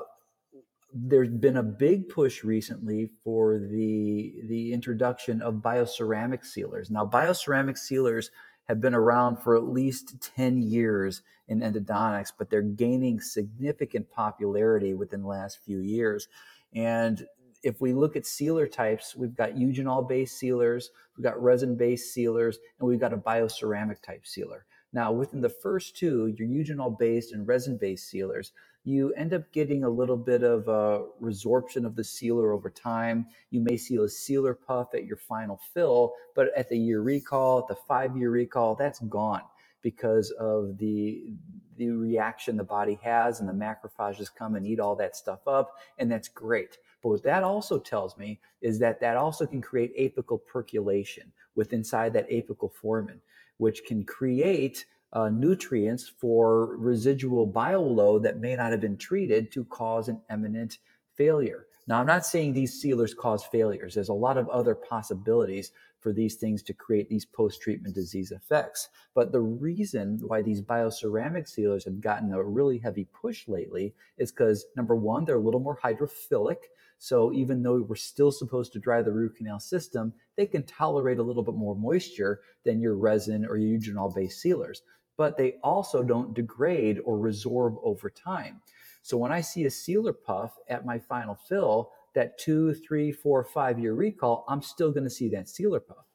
[0.93, 6.91] there's been a big push recently for the the introduction of bioceramic sealers.
[6.91, 8.29] Now, bioceramic sealers
[8.67, 14.93] have been around for at least 10 years in endodontics, but they're gaining significant popularity
[14.93, 16.27] within the last few years.
[16.73, 17.25] And
[17.63, 22.13] if we look at sealer types, we've got eugenol based sealers, we've got resin based
[22.13, 24.65] sealers, and we've got a bioceramic type sealer.
[24.93, 28.53] Now, within the first two, your eugenol based and resin based sealers,
[28.85, 33.27] you end up getting a little bit of a resorption of the sealer over time.
[33.51, 37.59] You may see a sealer puff at your final fill, but at the year recall,
[37.59, 39.43] at the five year recall, that's gone
[39.83, 41.33] because of the
[41.77, 45.73] the reaction the body has and the macrophages come and eat all that stuff up
[45.99, 49.97] and that's great but what that also tells me is that that also can create
[49.97, 53.21] apical percolation with inside that apical foramen
[53.63, 59.63] which can create uh, nutrients for residual bioload that may not have been treated to
[59.63, 60.79] cause an eminent
[61.15, 61.65] failure.
[61.87, 63.95] Now, I'm not saying these sealers cause failures.
[63.95, 65.71] There's a lot of other possibilities
[66.03, 68.89] for these things to create these post treatment disease effects.
[69.15, 74.31] But the reason why these bioceramic sealers have gotten a really heavy push lately is
[74.31, 76.57] because number one, they're a little more hydrophilic.
[76.99, 81.17] So even though we're still supposed to dry the root canal system, they can tolerate
[81.17, 84.83] a little bit more moisture than your resin or eugenol based sealers
[85.17, 88.61] but they also don't degrade or resorb over time.
[89.01, 93.43] So when I see a sealer puff at my final fill, that two, three, four,
[93.43, 96.05] five year recall, I'm still going to see that sealer puff.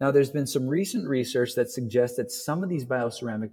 [0.00, 3.50] Now, there's been some recent research that suggests that some of these bioceramic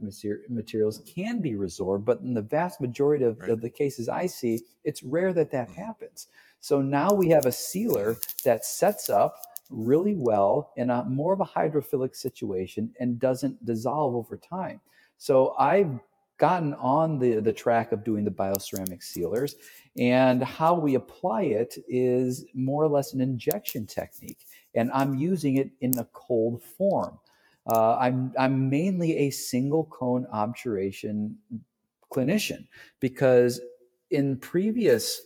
[0.48, 3.50] materials can be resorbed, but in the vast majority of, right.
[3.50, 5.76] of the cases I see, it's rare that that mm.
[5.76, 6.28] happens.
[6.60, 9.38] So now we have a sealer that sets up
[9.72, 14.80] really well in a more of a hydrophilic situation and doesn't dissolve over time.
[15.18, 16.00] So I've
[16.38, 19.56] gotten on the, the track of doing the bioceramic sealers
[19.98, 24.46] and how we apply it is more or less an injection technique
[24.76, 27.18] and i'm using it in a cold form.
[27.68, 31.36] Uh, I'm, I'm mainly a single cone obturation
[32.14, 32.68] clinician
[33.00, 33.60] because
[34.12, 35.22] in previous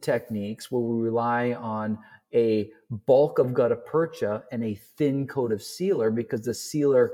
[0.00, 1.98] techniques where we rely on
[2.34, 2.70] a
[3.06, 7.12] bulk of gutta percha and a thin coat of sealer because the sealer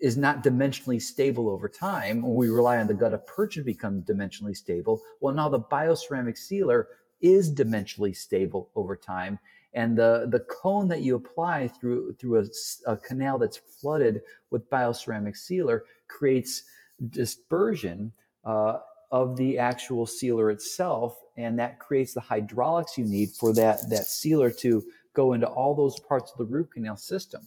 [0.00, 2.22] is not dimensionally stable over time.
[2.22, 5.02] When We rely on the gutta percha to become dimensionally stable.
[5.20, 6.88] Well, now the bioceramic sealer
[7.20, 9.38] is dimensionally stable over time.
[9.74, 14.68] And the, the cone that you apply through, through a, a canal that's flooded with
[14.70, 16.64] bioceramic sealer creates
[17.10, 18.12] dispersion
[18.44, 18.78] uh,
[19.12, 21.18] of the actual sealer itself.
[21.36, 24.82] And that creates the hydraulics you need for that, that sealer to
[25.14, 27.46] go into all those parts of the root canal system.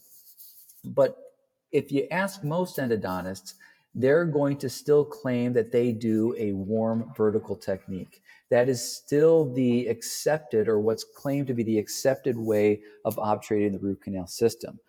[0.84, 1.18] But
[1.72, 3.56] if you ask most endodontists,
[3.94, 8.22] they're going to still claim that they do a warm vertical technique.
[8.50, 13.74] That is still the accepted or what's claimed to be the accepted way of obturating
[13.74, 14.80] the root canal system.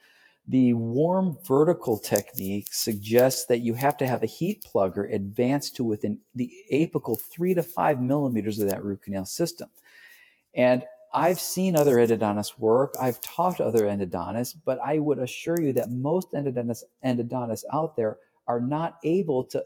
[0.48, 5.84] The warm vertical technique suggests that you have to have a heat plugger advanced to
[5.84, 9.68] within the apical three to five millimeters of that root canal system.
[10.54, 12.94] And I've seen other endodontists work.
[13.00, 18.18] I've taught other endodontists, but I would assure you that most endodontists, endodontists out there
[18.46, 19.64] are not able to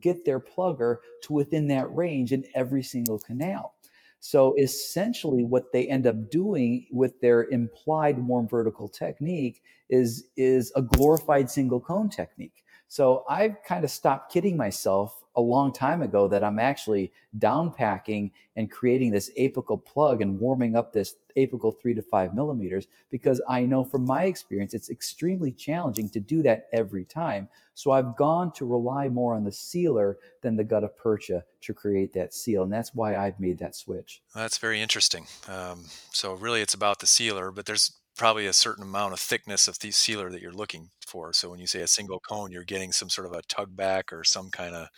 [0.00, 3.74] get their plugger to within that range in every single canal.
[4.20, 10.72] So essentially, what they end up doing with their implied warm vertical technique is, is
[10.76, 12.64] a glorified single cone technique.
[12.86, 18.30] So I've kind of stopped kidding myself a long time ago that I'm actually downpacking
[18.56, 23.40] and creating this apical plug and warming up this apical three to five millimeters because
[23.48, 27.48] I know from my experience it's extremely challenging to do that every time.
[27.74, 32.12] So I've gone to rely more on the sealer than the gutta percha to create
[32.12, 34.20] that seal, and that's why I've made that switch.
[34.34, 35.26] That's very interesting.
[35.48, 39.68] Um, so really, it's about the sealer, but there's probably a certain amount of thickness
[39.68, 41.32] of the sealer that you're looking for.
[41.32, 44.12] So when you say a single cone, you're getting some sort of a tug back
[44.12, 44.88] or some kind of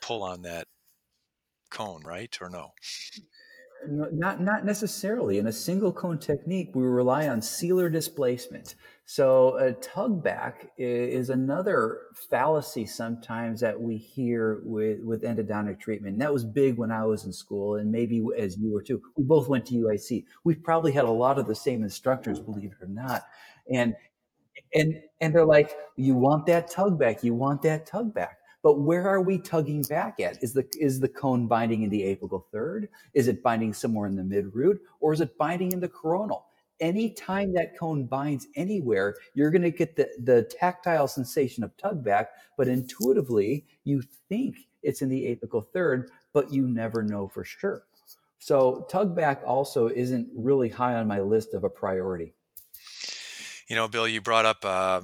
[0.00, 0.66] pull on that
[1.70, 2.36] cone, right?
[2.40, 2.72] Or no?
[3.88, 5.38] Not not necessarily.
[5.38, 8.74] In a single cone technique, we rely on sealer displacement.
[9.08, 16.18] So a tug back is another fallacy sometimes that we hear with, with endodontic treatment.
[16.18, 19.00] That was big when I was in school, and maybe as you were too.
[19.16, 20.24] We both went to UIC.
[20.42, 23.22] We probably had a lot of the same instructors, believe it or not.
[23.72, 23.94] And
[24.74, 28.38] and and they're like, you want that tug back, you want that tug back.
[28.64, 30.42] But where are we tugging back at?
[30.42, 32.88] Is the is the cone binding in the apical third?
[33.14, 36.46] Is it binding somewhere in the mid root, or is it binding in the coronal?
[36.80, 42.04] Anytime that cone binds anywhere, you're going to get the, the tactile sensation of tug
[42.04, 47.44] back, but intuitively you think it's in the apical third, but you never know for
[47.44, 47.84] sure.
[48.38, 52.34] So tug back also isn't really high on my list of a priority.
[53.68, 55.00] You know, Bill, you brought up, uh,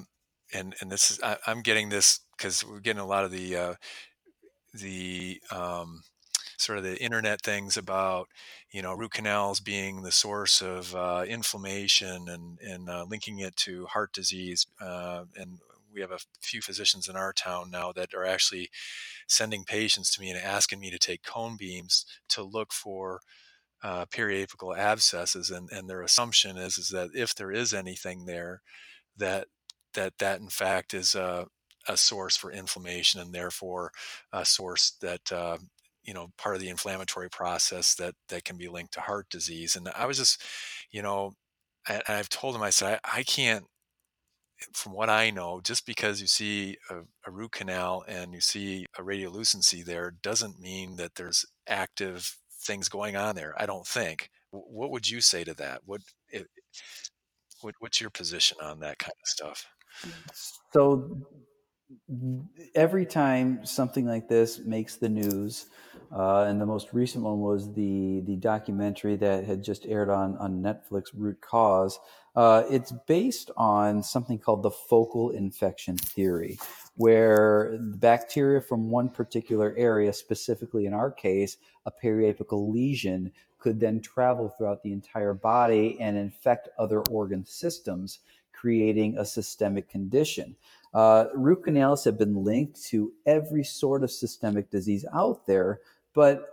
[0.54, 3.56] and and this is I, am getting this because we're getting a lot of the
[3.56, 3.74] uh,
[4.74, 6.02] the um,
[6.62, 8.28] sort of the internet things about
[8.70, 13.56] you know root canals being the source of uh, inflammation and and uh, linking it
[13.56, 15.58] to heart disease uh, and
[15.92, 18.70] we have a few physicians in our town now that are actually
[19.26, 23.20] sending patients to me and asking me to take cone beams to look for
[23.82, 28.62] uh, periapical abscesses and, and their assumption is is that if there is anything there
[29.16, 29.48] that
[29.94, 31.46] that that in fact is a,
[31.88, 33.90] a source for inflammation and therefore
[34.32, 35.58] a source that uh,
[36.02, 39.76] you know part of the inflammatory process that that can be linked to heart disease
[39.76, 40.42] and i was just
[40.90, 41.32] you know
[41.86, 43.64] I, i've told him i said I, I, can't
[44.72, 48.86] from what i know just because you see a, a root canal and you see
[48.98, 54.30] a radiolucency there doesn't mean that there's active things going on there i don't think.
[54.52, 55.80] What would you say to that?
[55.86, 56.46] What, it,
[57.62, 59.66] what what's your position on that kind of stuff?
[60.72, 61.26] So
[62.74, 65.66] every time something like this makes the news,
[66.14, 70.36] uh, and the most recent one was the the documentary that had just aired on
[70.38, 71.98] on Netflix, Root Cause.
[72.34, 76.58] Uh, it's based on something called the focal infection theory,
[76.96, 84.00] where bacteria from one particular area, specifically in our case, a periapical lesion, could then
[84.00, 88.20] travel throughout the entire body and infect other organ systems,
[88.52, 90.56] creating a systemic condition.
[90.94, 95.80] Uh, root canals have been linked to every sort of systemic disease out there,
[96.14, 96.50] but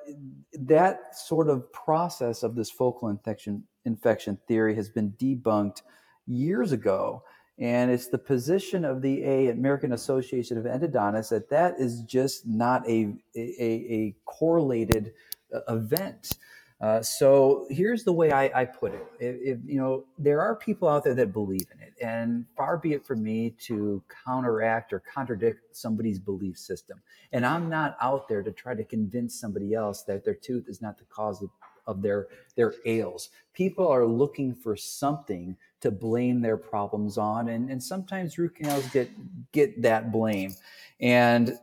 [0.53, 5.81] that sort of process of this focal infection infection theory has been debunked
[6.27, 7.23] years ago.
[7.57, 12.47] And it's the position of the A American Association of Endodontists that that is just
[12.47, 15.11] not a, a, a correlated
[15.53, 16.37] uh, event.
[16.82, 19.05] Uh, so here's the way I, I put it.
[19.19, 22.77] If, if, you know, there are people out there that believe in it, and far
[22.77, 27.01] be it for me to counteract or contradict somebody's belief system.
[27.34, 30.82] And I'm not out there to try to convince somebody else that their tooth is
[30.82, 31.49] not the cause of,
[31.86, 33.30] of their their ails.
[33.53, 38.88] People are looking for something to blame their problems on, and, and sometimes root canals
[38.89, 39.09] get
[39.51, 40.55] get that blame.
[41.01, 41.57] And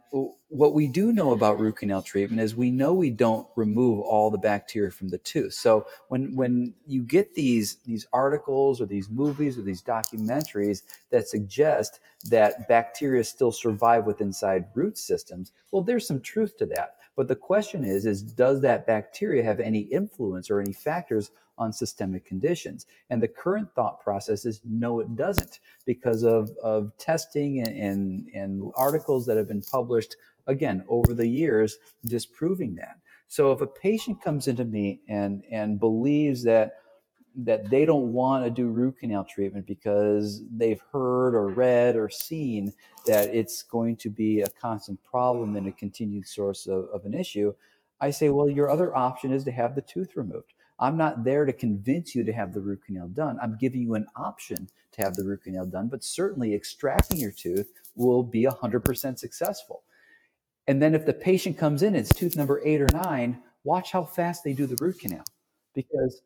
[0.48, 4.30] what we do know about root canal treatment is we know we don't remove all
[4.30, 5.52] the bacteria from the tooth.
[5.52, 11.28] So when when you get these these articles or these movies or these documentaries that
[11.28, 12.00] suggest
[12.30, 16.96] that bacteria still survive with inside root systems, well, there's some truth to that.
[17.16, 21.72] But the question is, is does that bacteria have any influence or any factors on
[21.72, 22.86] systemic conditions.
[23.10, 28.28] And the current thought process is no, it doesn't, because of, of testing and, and,
[28.34, 32.98] and articles that have been published, again, over the years, disproving that.
[33.28, 36.74] So if a patient comes into me and, and believes that
[37.38, 42.08] that they don't want to do root canal treatment because they've heard or read or
[42.08, 42.72] seen
[43.04, 47.12] that it's going to be a constant problem and a continued source of, of an
[47.12, 47.52] issue,
[48.00, 50.54] I say, well, your other option is to have the tooth removed.
[50.78, 53.38] I'm not there to convince you to have the root canal done.
[53.42, 57.30] I'm giving you an option to have the root canal done, but certainly extracting your
[57.30, 59.82] tooth will be 100% successful.
[60.66, 64.04] And then if the patient comes in, it's tooth number eight or nine, watch how
[64.04, 65.24] fast they do the root canal.
[65.74, 66.22] Because,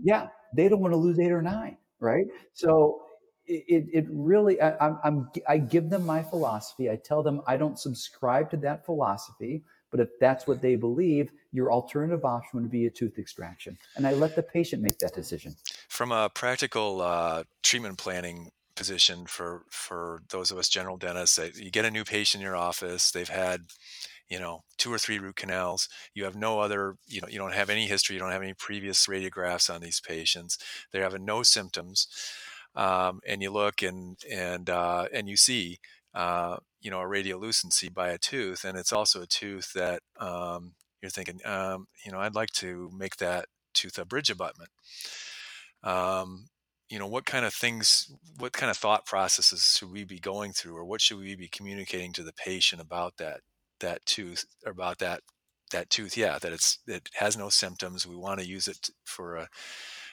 [0.00, 2.26] yeah, they don't want to lose eight or nine, right?
[2.52, 3.02] So
[3.46, 6.90] it, it really, I, I'm, I give them my philosophy.
[6.90, 9.64] I tell them I don't subscribe to that philosophy.
[9.90, 13.78] But if that's what they believe, your alternative option would be a tooth extraction.
[13.96, 15.56] And I let the patient make that decision.
[15.88, 21.70] From a practical uh, treatment planning position for for those of us general dentists, you
[21.70, 23.10] get a new patient in your office.
[23.10, 23.62] They've had
[24.28, 27.54] you know two or three root canals you have no other you know you don't
[27.54, 30.58] have any history you don't have any previous radiographs on these patients
[30.92, 32.06] they're having no symptoms
[32.76, 35.78] um, and you look and and uh, and you see
[36.14, 40.74] uh, you know a radiolucency by a tooth, and it's also a tooth that um,
[41.02, 44.70] you're thinking, um, you know, I'd like to make that tooth a bridge abutment.
[45.82, 46.48] Um,
[46.88, 50.52] you know, what kind of things, what kind of thought processes should we be going
[50.52, 53.40] through, or what should we be communicating to the patient about that
[53.80, 55.20] that tooth, about that
[55.70, 56.16] that tooth?
[56.16, 58.06] Yeah, that it's it has no symptoms.
[58.06, 59.48] We want to use it for a,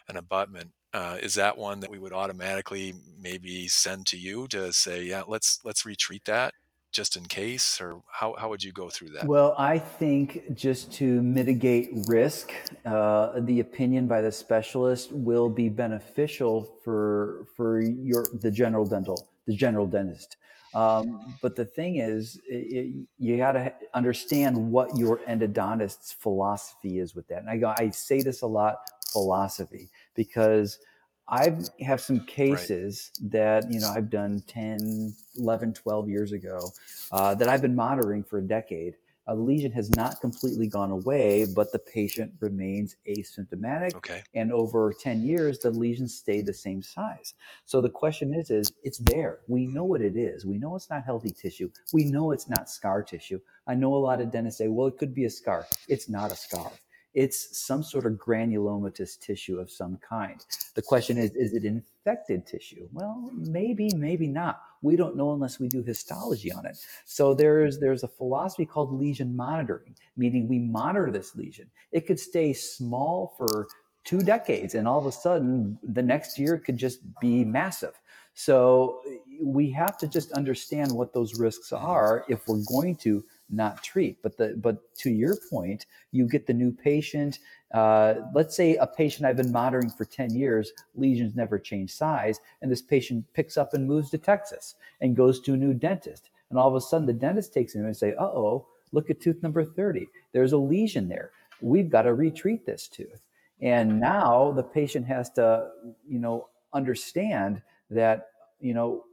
[0.10, 4.72] an abutment uh, is that one that we would automatically maybe send to you to
[4.72, 6.54] say, yeah, let's let's retreat that
[6.94, 9.28] just in case, or how how would you go through that?
[9.28, 12.54] Well, I think just to mitigate risk,
[12.86, 19.28] uh, the opinion by the specialist will be beneficial for for your the general dental
[19.48, 20.38] the general dentist.
[20.74, 27.16] Um, but the thing is, it, you got to understand what your endodontist's philosophy is
[27.16, 27.40] with that.
[27.40, 28.76] And I go, I say this a lot
[29.12, 30.80] philosophy because
[31.28, 33.32] I have some cases right.
[33.32, 36.72] that, you know, I've done 10, 11, 12 years ago
[37.12, 38.96] uh, that I've been monitoring for a decade.
[39.28, 43.96] A lesion has not completely gone away, but the patient remains asymptomatic.
[43.96, 44.22] Okay.
[44.36, 47.34] And over 10 years, the lesion stayed the same size.
[47.66, 49.40] So the question is, is it's there.
[49.48, 50.46] We know what it is.
[50.46, 51.72] We know it's not healthy tissue.
[51.92, 53.40] We know it's not scar tissue.
[53.66, 55.66] I know a lot of dentists say, well, it could be a scar.
[55.88, 56.72] It's not a scar
[57.16, 60.46] it's some sort of granulomatous tissue of some kind.
[60.76, 62.88] The question is, is it infected tissue?
[62.92, 64.62] Well, maybe, maybe not.
[64.82, 66.78] We don't know unless we do histology on it.
[67.06, 71.72] So there's there's a philosophy called lesion monitoring, meaning we monitor this lesion.
[71.92, 73.68] It could stay small for
[74.04, 77.94] two decades, and all of a sudden, the next year could just be massive.
[78.36, 79.02] So
[79.42, 84.22] we have to just understand what those risks are if we're going to not treat.
[84.22, 87.40] But the but to your point, you get the new patient.
[87.74, 92.40] Uh, let's say a patient I've been monitoring for 10 years, lesions never change size,
[92.62, 96.30] and this patient picks up and moves to Texas and goes to a new dentist.
[96.50, 99.20] And all of a sudden the dentist takes him and say, uh oh, look at
[99.20, 100.08] tooth number 30.
[100.32, 101.32] There's a lesion there.
[101.62, 103.22] We've got to retreat this tooth.
[103.62, 105.70] And now the patient has to,
[106.08, 108.28] you know, understand that,
[108.60, 109.06] you know,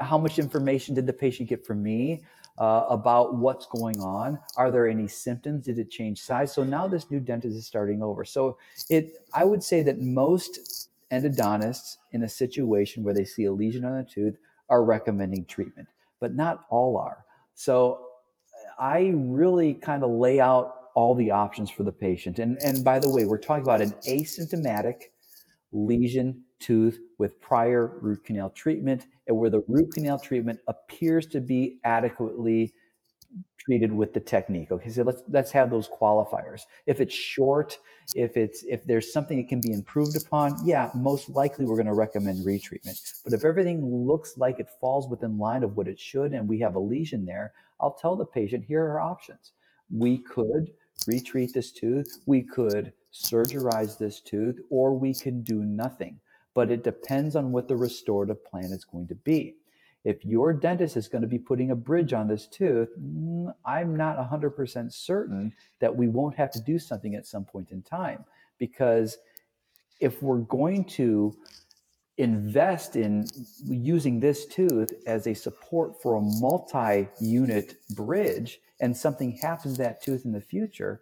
[0.00, 2.22] how much information did the patient get from me?
[2.58, 4.38] Uh, about what's going on.
[4.56, 5.64] Are there any symptoms?
[5.64, 6.52] Did it change size?
[6.52, 8.24] So now this new dentist is starting over.
[8.24, 13.52] So it, I would say that most endodontists in a situation where they see a
[13.52, 14.36] lesion on a tooth
[14.68, 15.88] are recommending treatment,
[16.20, 17.24] but not all are.
[17.54, 18.06] So
[18.78, 22.38] I really kind of lay out all the options for the patient.
[22.38, 25.10] And, and by the way, we're talking about an asymptomatic
[25.76, 31.40] lesion tooth with prior root canal treatment and where the root canal treatment appears to
[31.40, 32.72] be adequately
[33.58, 34.70] treated with the technique.
[34.70, 36.62] Okay, so let's let's have those qualifiers.
[36.86, 37.78] If it's short,
[38.14, 41.86] if it's if there's something that can be improved upon, yeah, most likely we're going
[41.86, 42.98] to recommend retreatment.
[43.24, 46.58] But if everything looks like it falls within line of what it should and we
[46.60, 49.52] have a lesion there, I'll tell the patient here are options.
[49.90, 50.70] We could
[51.06, 52.92] retreat this tooth, we could
[53.22, 56.20] surgerize this tooth, or we can do nothing.
[56.54, 59.56] But it depends on what the restorative plan is going to be
[60.06, 63.96] if your dentist is going to be putting a bridge on this tooth, mm, I'm
[63.96, 68.24] not 100% certain that we won't have to do something at some point in time.
[68.56, 69.18] Because
[69.98, 71.36] if we're going to
[72.18, 73.26] invest in
[73.64, 79.82] using this tooth as a support for a multi unit bridge and something happens to
[79.82, 81.00] that tooth in the future,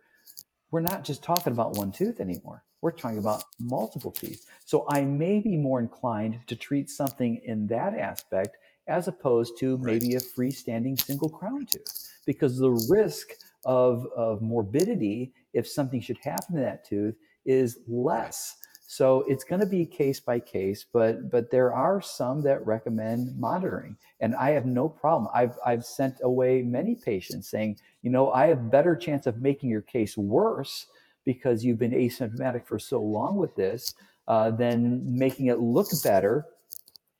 [0.75, 2.65] we're not just talking about one tooth anymore.
[2.81, 4.45] We're talking about multiple teeth.
[4.65, 8.57] So I may be more inclined to treat something in that aspect
[8.89, 9.85] as opposed to right.
[9.85, 13.29] maybe a freestanding single crown tooth because the risk
[13.65, 17.15] of, of morbidity if something should happen to that tooth
[17.47, 18.57] is less
[18.87, 23.35] so it's going to be case by case but but there are some that recommend
[23.39, 28.31] monitoring and i have no problem i've i've sent away many patients saying you know
[28.31, 30.87] i have better chance of making your case worse
[31.25, 33.95] because you've been asymptomatic for so long with this
[34.29, 36.47] uh, than making it look better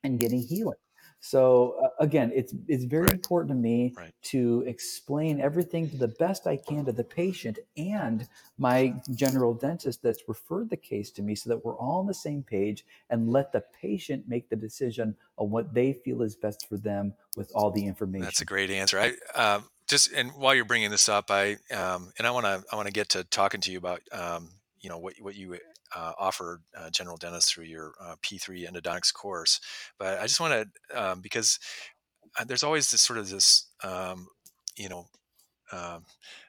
[0.03, 0.77] and getting healing
[1.25, 3.13] so uh, again, it's it's very right.
[3.13, 4.13] important to me right.
[4.25, 8.27] to explain everything to the best I can to the patient and
[8.59, 12.13] my general dentist that's referred the case to me, so that we're all on the
[12.13, 16.67] same page and let the patient make the decision on what they feel is best
[16.69, 18.23] for them with all the information.
[18.23, 18.99] That's a great answer.
[18.99, 22.63] I um, just and while you're bringing this up, I um, and I want to
[22.71, 25.57] I want to get to talking to you about um, you know what what you
[25.95, 29.59] uh, offer uh, general dentists through your uh, P3 endodontics course.
[29.97, 31.59] But I just want to um, because
[32.39, 34.27] uh, there's always this sort of this um,
[34.75, 35.05] you know
[35.71, 36.05] um,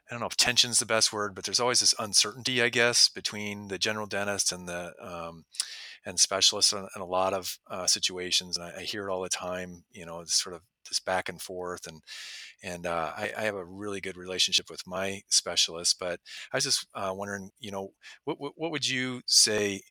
[0.09, 3.09] I don't know if tension's the best word, but there's always this uncertainty, I guess,
[3.09, 5.45] between the general dentist and the um,
[6.05, 9.23] and specialists in, in, a lot of uh, situations, and I, I, hear it all
[9.23, 9.83] the time.
[9.93, 12.03] You know, it's sort of this back and forth, and
[12.63, 15.97] and uh, I, I, have a really good relationship with my specialist.
[15.99, 16.21] But
[16.53, 17.93] I was just uh, wondering, you know,
[18.25, 19.83] what, what, what would you say?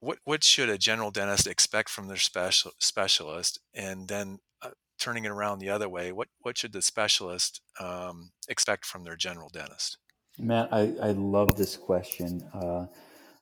[0.00, 5.24] What what should a general dentist expect from their special specialist, and then uh, turning
[5.24, 9.48] it around the other way, what what should the specialist um, expect from their general
[9.48, 9.98] dentist?
[10.38, 12.86] Matt, I, I love this question, uh,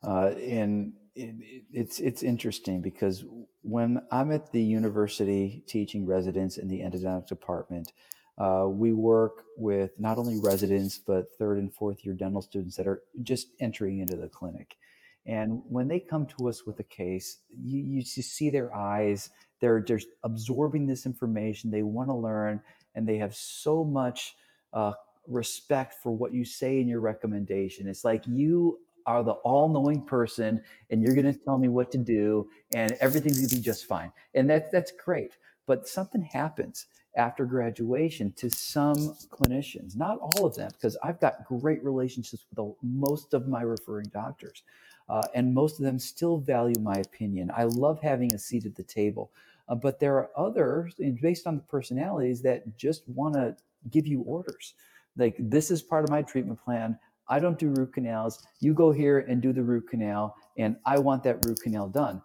[0.04, 3.24] uh, and it, it's it's interesting because
[3.62, 7.92] when I'm at the university teaching residents in the endodontic department,
[8.38, 12.86] uh, we work with not only residents, but third and fourth year dental students that
[12.86, 14.76] are just entering into the clinic.
[15.26, 19.82] And when they come to us with a case, you, you see their eyes, they're,
[19.86, 22.60] they're absorbing this information, they want to learn,
[22.94, 24.34] and they have so much
[24.74, 24.92] uh,
[25.26, 27.88] respect for what you say in your recommendation.
[27.88, 31.90] It's like you are the all knowing person and you're going to tell me what
[31.92, 34.12] to do, and everything's going to be just fine.
[34.34, 35.36] And that, that's great.
[35.66, 36.86] But something happens
[37.16, 38.96] after graduation to some
[39.30, 43.62] clinicians, not all of them, because I've got great relationships with the, most of my
[43.62, 44.62] referring doctors.
[45.08, 47.50] Uh, and most of them still value my opinion.
[47.54, 49.30] I love having a seat at the table.
[49.68, 53.54] Uh, but there are others, based on the personalities, that just want to
[53.90, 54.74] give you orders.
[55.16, 56.98] Like, this is part of my treatment plan.
[57.28, 58.46] I don't do root canals.
[58.60, 62.22] You go here and do the root canal, and I want that root canal done.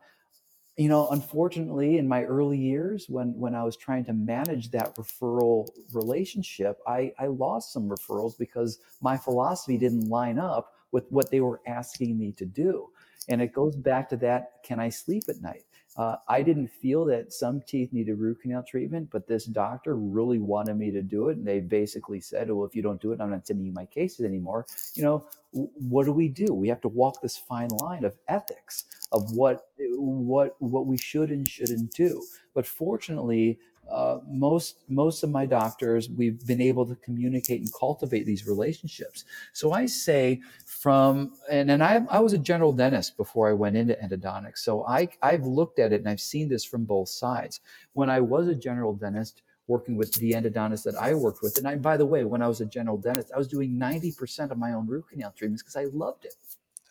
[0.78, 4.96] You know unfortunately in my early years when when i was trying to manage that
[4.96, 11.32] referral relationship i i lost some referrals because my philosophy didn't line up with what
[11.32, 12.90] they were asking me to do.
[13.28, 15.66] And it goes back to that can i sleep at night
[15.98, 20.40] uh, I didn't feel that some teeth needed root canal treatment, but this doctor really
[20.40, 21.38] wanted me to do it.
[21.38, 23.86] And they basically said, well, if you don't do it, I'm not sending you my
[23.86, 24.66] cases anymore.
[24.94, 26.54] You know, what do we do?
[26.54, 31.32] We have to walk this fine line of ethics of what, what, what we should
[31.32, 32.24] and shouldn't do.
[32.54, 33.60] But fortunately,
[33.92, 39.26] uh, most most of my doctors we've been able to communicate and cultivate these relationships.
[39.54, 43.76] So i say from and, and I, I was a general dentist before i went
[43.76, 44.60] into endodontics.
[44.60, 47.62] So I, i've looked at it and i've seen this from both sides.
[47.94, 51.68] When i was a general dentist working with the endodontist that i worked with and
[51.68, 54.58] I, by the way when i was a general dentist i was doing 90% of
[54.58, 56.36] my own root canal treatments because i loved it.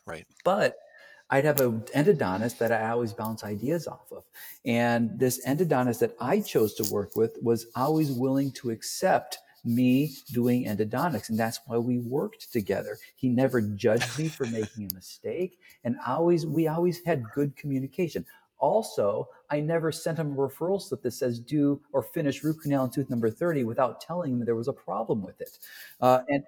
[0.07, 0.27] Right.
[0.45, 0.77] But
[1.31, 4.25] I'd have an endodontist that I always bounce ideas off of.
[4.65, 10.15] And this endodontist that I chose to work with was always willing to accept me
[10.33, 11.29] doing endodontics.
[11.29, 12.99] And that's why we worked together.
[13.17, 15.59] He never judged me for making a mistake.
[15.85, 18.25] And always, we always had good communication.
[18.59, 22.85] Also, I never sent him a referral slip that says do or finish root canal
[22.85, 25.59] in tooth number 30 without telling him there was a problem with it.
[26.01, 26.43] Uh, and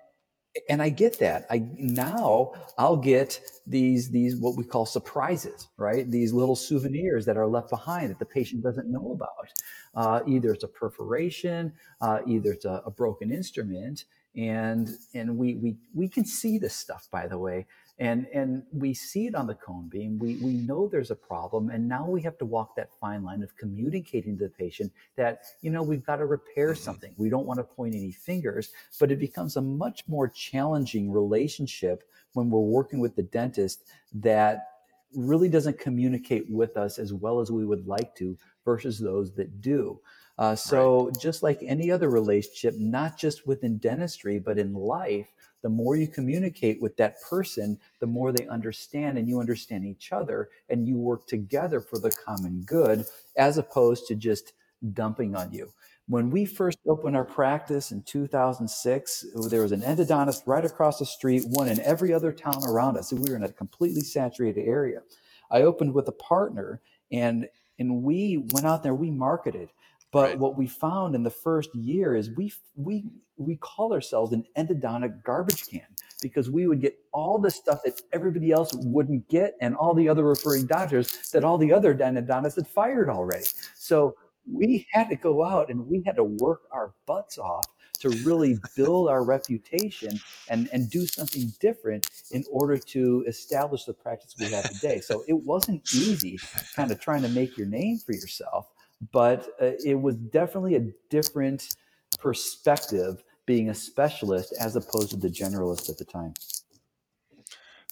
[0.68, 1.46] and I get that.
[1.50, 6.10] I now I'll get these these what we call surprises, right?
[6.10, 9.52] These little souvenirs that are left behind that the patient doesn't know about.
[9.94, 14.04] Uh, either it's a perforation, uh, either it's a, a, broken instrument,
[14.36, 17.66] and and we we we can see this stuff by the way
[18.00, 20.18] and and we see it on the cone beam.
[20.18, 23.42] We we know there's a problem and now we have to walk that fine line
[23.42, 27.12] of communicating to the patient that you know we've got to repair something.
[27.18, 32.02] We don't want to point any fingers but it becomes a much more challenging relationship
[32.32, 33.84] when we're working with the dentist
[34.14, 34.68] that
[35.14, 39.60] really doesn't communicate with us as well as we would like to versus those that
[39.60, 40.00] do.
[40.38, 41.20] Uh, so right.
[41.20, 45.28] just like any other relationship not just within dentistry but in life
[45.62, 50.12] the more you communicate with that person, the more they understand and you understand each
[50.12, 53.04] other and you work together for the common good
[53.36, 54.52] as opposed to just
[54.92, 55.72] dumping on you.
[56.08, 61.06] When we first opened our practice in 2006, there was an endodontist right across the
[61.06, 63.12] street, one in every other town around us.
[63.12, 65.02] we were in a completely saturated area.
[65.50, 66.80] I opened with a partner
[67.12, 67.48] and
[67.78, 69.70] and we went out there, we marketed.
[70.12, 70.38] But right.
[70.38, 73.04] what we found in the first year is we we
[73.36, 75.86] we call ourselves an endodontic garbage can
[76.20, 80.08] because we would get all the stuff that everybody else wouldn't get and all the
[80.08, 83.46] other referring doctors that all the other endodontists had fired already.
[83.74, 84.16] So
[84.50, 87.66] we had to go out and we had to work our butts off
[88.00, 93.92] to really build our reputation and, and do something different in order to establish the
[93.92, 95.00] practice we have today.
[95.00, 96.38] So it wasn't easy
[96.74, 98.68] kind of trying to make your name for yourself
[99.12, 101.76] but uh, it was definitely a different
[102.18, 106.34] perspective being a specialist as opposed to the generalist at the time.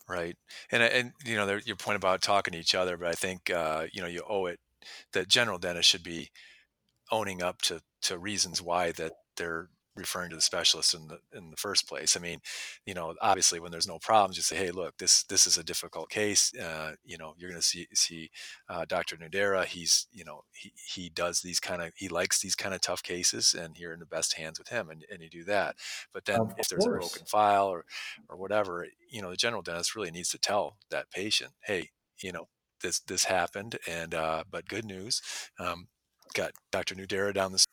[0.08, 0.36] Right,
[0.72, 3.86] and and you know your point about talking to each other, but I think uh,
[3.92, 4.58] you know you owe it
[5.12, 6.30] that general dentist should be
[7.10, 9.68] owning up to to reasons why that they're
[9.98, 12.16] referring to the specialist in the in the first place.
[12.16, 12.40] I mean,
[12.86, 15.64] you know, obviously when there's no problems, you say, hey, look, this this is a
[15.64, 16.52] difficult case.
[16.54, 18.30] Uh, you know, you're going to see see
[18.68, 19.16] uh, Dr.
[19.16, 19.64] Nudera.
[19.64, 23.02] He's you know he he does these kind of he likes these kind of tough
[23.02, 25.76] cases, and you're in the best hands with him, and, and you do that.
[26.14, 27.84] But then of if there's a broken file or
[28.28, 31.90] or whatever, you know, the general dentist really needs to tell that patient, hey,
[32.22, 32.48] you know,
[32.82, 35.20] this this happened, and uh, but good news.
[35.58, 35.88] Um,
[36.34, 36.94] got Dr.
[36.94, 37.64] Nudera down the.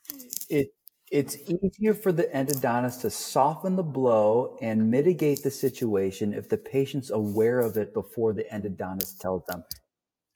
[0.48, 0.68] It
[1.10, 6.58] it's easier for the endodontist to soften the blow and mitigate the situation if the
[6.58, 9.64] patient's aware of it before the endodontist tells them.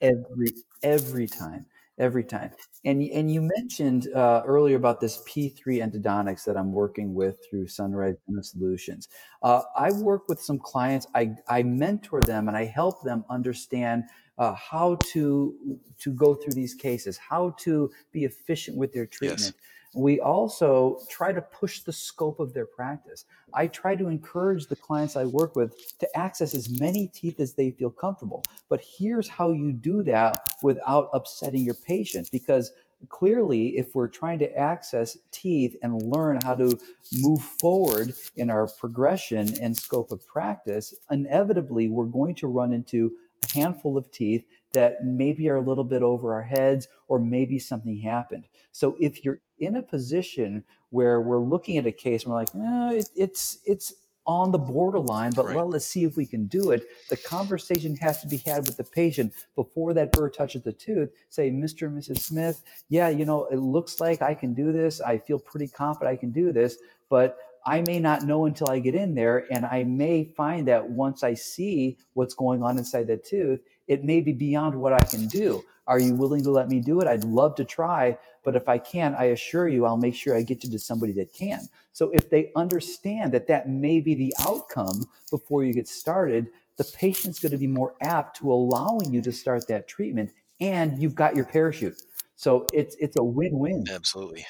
[0.01, 0.47] Every
[0.81, 1.67] every time,
[1.99, 2.51] every time.
[2.85, 7.67] And and you mentioned uh, earlier about this P3 endodontics that I'm working with through
[7.67, 9.09] Sunrise Dental Solutions.
[9.43, 11.05] Uh, I work with some clients.
[11.13, 14.05] I I mentor them and I help them understand
[14.37, 19.55] uh, how to to go through these cases, how to be efficient with their treatment.
[19.55, 19.61] Yes
[19.93, 23.25] we also try to push the scope of their practice.
[23.53, 27.53] I try to encourage the clients I work with to access as many teeth as
[27.53, 28.43] they feel comfortable.
[28.69, 32.71] But here's how you do that without upsetting your patient because
[33.09, 36.77] clearly if we're trying to access teeth and learn how to
[37.19, 43.11] move forward in our progression and scope of practice inevitably we're going to run into
[43.43, 47.57] a handful of teeth that maybe are a little bit over our heads or maybe
[47.57, 52.33] something happened so if you're in a position where we're looking at a case and
[52.33, 53.93] we're like, eh, it, it's it's
[54.27, 55.55] on the borderline, but right.
[55.55, 56.87] well, let's see if we can do it.
[57.09, 61.09] The conversation has to be had with the patient before that burr touches the tooth.
[61.29, 61.87] Say, Mr.
[61.87, 62.19] and Mrs.
[62.19, 65.01] Smith, yeah, you know, it looks like I can do this.
[65.01, 66.77] I feel pretty confident I can do this,
[67.09, 69.45] but I may not know until I get in there.
[69.51, 74.03] And I may find that once I see what's going on inside that tooth, it
[74.03, 75.63] may be beyond what I can do.
[75.87, 77.07] Are you willing to let me do it?
[77.07, 80.41] I'd love to try, but if I can, I assure you, I'll make sure I
[80.41, 81.67] get you to somebody that can.
[81.93, 86.83] So if they understand that that may be the outcome before you get started, the
[86.83, 91.15] patient's going to be more apt to allowing you to start that treatment, and you've
[91.15, 92.01] got your parachute.
[92.35, 93.85] So it's it's a win-win.
[93.91, 94.45] Absolutely.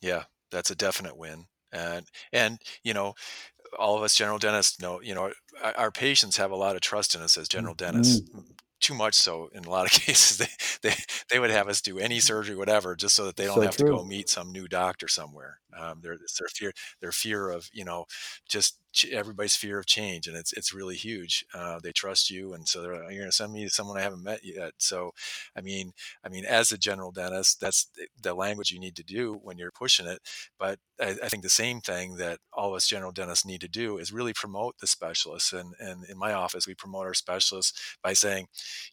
[0.00, 1.46] Yeah, that's a definite win.
[1.72, 3.14] And and you know,
[3.78, 6.80] all of us general dentists know, you know, our, our patients have a lot of
[6.80, 8.30] trust in us as general dentists.
[8.30, 8.52] Mm-hmm
[8.82, 10.94] too much so in a lot of cases they, they
[11.30, 13.76] they would have us do any surgery whatever just so that they don't so have
[13.76, 13.90] true.
[13.90, 17.84] to go meet some new doctor somewhere um, their their fear their fear of you
[17.84, 18.04] know
[18.48, 18.78] just
[19.10, 21.44] everybody's fear of change, and it's it's really huge.
[21.54, 23.98] Uh, they trust you, and so they're like, you're going to send me to someone
[23.98, 24.72] I haven't met yet.
[24.78, 25.12] So,
[25.56, 25.92] I mean,
[26.24, 27.88] I mean, as a general dentist, that's
[28.20, 30.20] the language you need to do when you're pushing it.
[30.58, 33.68] But I, I think the same thing that all of us general dentists need to
[33.68, 35.52] do is really promote the specialists.
[35.52, 38.46] And and in my office, we promote our specialists by saying,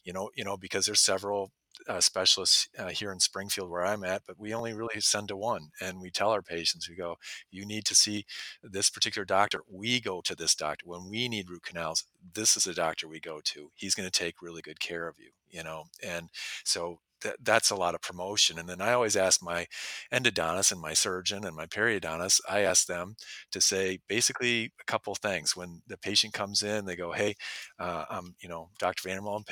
[0.04, 1.50] you know, you know, because there's several
[1.88, 5.36] uh, specialists uh, here in Springfield where I'm at, but we only really send to
[5.36, 5.70] one.
[5.80, 7.16] And we tell our patients, we go,
[7.50, 8.26] you need to see
[8.62, 9.60] this particular doctor.
[9.70, 10.86] We go to this doctor.
[10.86, 12.04] When we need root canals,
[12.34, 13.70] this is the doctor we go to.
[13.74, 15.84] He's going to take really good care of you, you know?
[16.02, 16.28] And
[16.64, 18.58] so that, that's a lot of promotion.
[18.58, 19.66] And then I always ask my
[20.12, 23.16] endodontist and my surgeon and my periodontist, I ask them
[23.52, 25.56] to say basically a couple things.
[25.56, 27.34] When the patient comes in, they go, Hey,
[27.78, 29.08] uh, I'm, you know, Dr.
[29.08, 29.44] VanderMolen,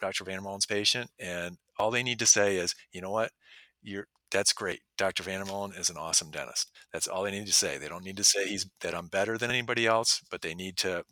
[0.00, 0.24] Dr.
[0.24, 1.10] VanderMolen's patient.
[1.18, 3.30] And all they need to say is, you know what,
[3.82, 4.80] you're, that's great.
[4.96, 5.22] Dr.
[5.22, 6.70] VanderMolen is an awesome dentist.
[6.92, 7.78] That's all they need to say.
[7.78, 10.76] They don't need to say he's that I'm better than anybody else, but they need
[10.78, 11.04] to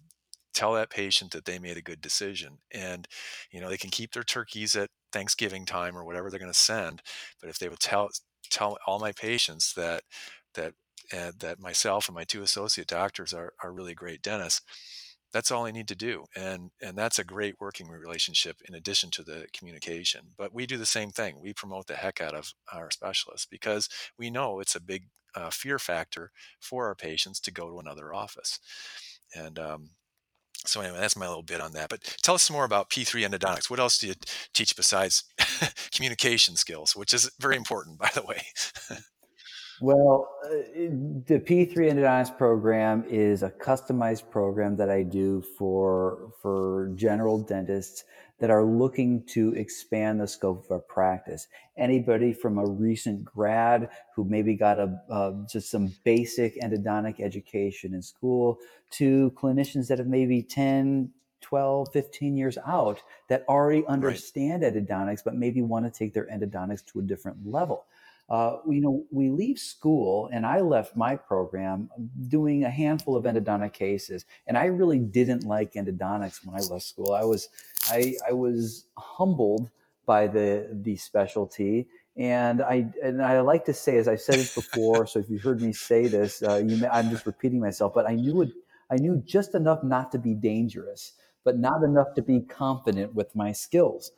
[0.55, 2.59] tell that patient that they made a good decision.
[2.73, 3.07] And
[3.51, 6.59] you know, they can keep their turkeys at Thanksgiving time or whatever they're going to
[6.59, 7.03] send.
[7.41, 8.11] But if they would tell
[8.51, 10.03] tell all my patients that
[10.55, 10.75] that
[11.13, 14.63] uh, that myself and my two associate doctors are are really great dentists,
[15.33, 19.11] that's all I need to do, and and that's a great working relationship in addition
[19.13, 20.29] to the communication.
[20.37, 21.41] But we do the same thing.
[21.41, 23.89] We promote the heck out of our specialists because
[24.19, 28.15] we know it's a big uh, fear factor for our patients to go to another
[28.15, 28.59] office,
[29.35, 29.91] and um,
[30.69, 31.89] so anyway, that's my little bit on that.
[31.89, 33.71] But tell us some more about P3 endodontics.
[33.71, 34.15] What else do you
[34.53, 35.25] teach besides
[35.95, 38.43] communication skills, which is very important, by the way?
[39.81, 40.49] well, uh,
[41.27, 48.05] the P3 endodontics program is a customized program that I do for for general dentists
[48.39, 51.49] that are looking to expand the scope of our practice.
[51.77, 57.95] Anybody from a recent grad who maybe got a uh, just some basic endodontic education
[57.95, 58.59] in school
[58.93, 61.11] to clinicians that have maybe 10,
[61.41, 64.75] 12, 15 years out that already understand right.
[64.75, 67.87] endodontics, but maybe want to take their endodontics to a different level
[68.29, 71.89] uh, you know, we leave school, and I left my program
[72.29, 76.85] doing a handful of endodontic cases, and I really didn't like endodontics when I left
[76.85, 77.15] school.
[77.15, 77.49] I was,
[77.89, 79.71] I, I was humbled
[80.07, 81.87] by the the specialty,
[82.17, 85.43] and I and I like to say, as I've said it before, so if you've
[85.43, 88.51] heard me say this, uh, may, I'm just repeating myself, but I knew it.
[88.91, 91.13] I knew just enough not to be dangerous,
[91.45, 94.13] but not enough to be confident with my skills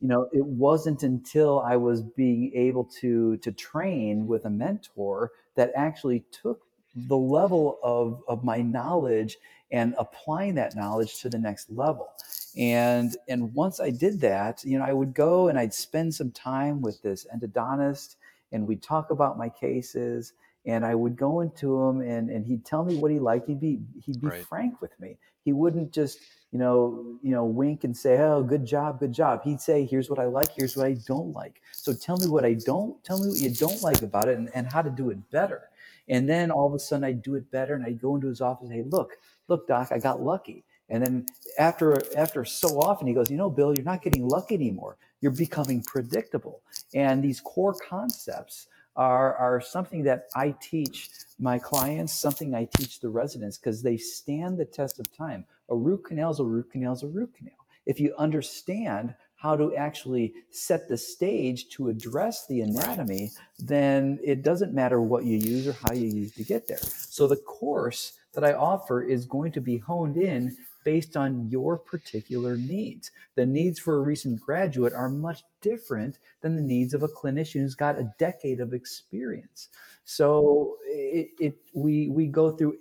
[0.00, 5.30] you know it wasn't until i was being able to to train with a mentor
[5.54, 6.62] that actually took
[6.96, 9.36] the level of of my knowledge
[9.70, 12.08] and applying that knowledge to the next level
[12.56, 16.30] and and once i did that you know i would go and i'd spend some
[16.30, 18.16] time with this endodontist
[18.52, 20.32] and we'd talk about my cases
[20.66, 23.46] and I would go into him and, and he'd tell me what he liked.
[23.48, 24.44] He'd be he'd be right.
[24.44, 25.16] frank with me.
[25.44, 26.18] He wouldn't just
[26.52, 29.42] you know you know wink and say oh good job good job.
[29.44, 31.62] He'd say here's what I like here's what I don't like.
[31.72, 34.50] So tell me what I don't tell me what you don't like about it and,
[34.54, 35.70] and how to do it better.
[36.08, 38.40] And then all of a sudden I'd do it better and I'd go into his
[38.40, 39.12] office and hey look
[39.48, 40.64] look doc I got lucky.
[40.88, 41.26] And then
[41.58, 44.96] after after so often he goes you know Bill you're not getting lucky anymore.
[45.20, 46.62] You're becoming predictable.
[46.94, 53.00] And these core concepts are, are something that I teach my clients, something I teach
[53.00, 55.44] the residents because they stand the test of time.
[55.68, 57.54] A root canal is a root canal is a root canal.
[57.84, 64.42] If you understand how to actually set the stage to address the anatomy, then it
[64.42, 66.78] doesn't matter what you use or how you use to get there.
[66.78, 71.76] So the course that I offer is going to be honed in based on your
[71.76, 73.10] particular needs.
[73.34, 77.60] The needs for a recent graduate are much different than the needs of a clinician
[77.60, 79.68] who's got a decade of experience.
[80.04, 82.78] So it, it we we go through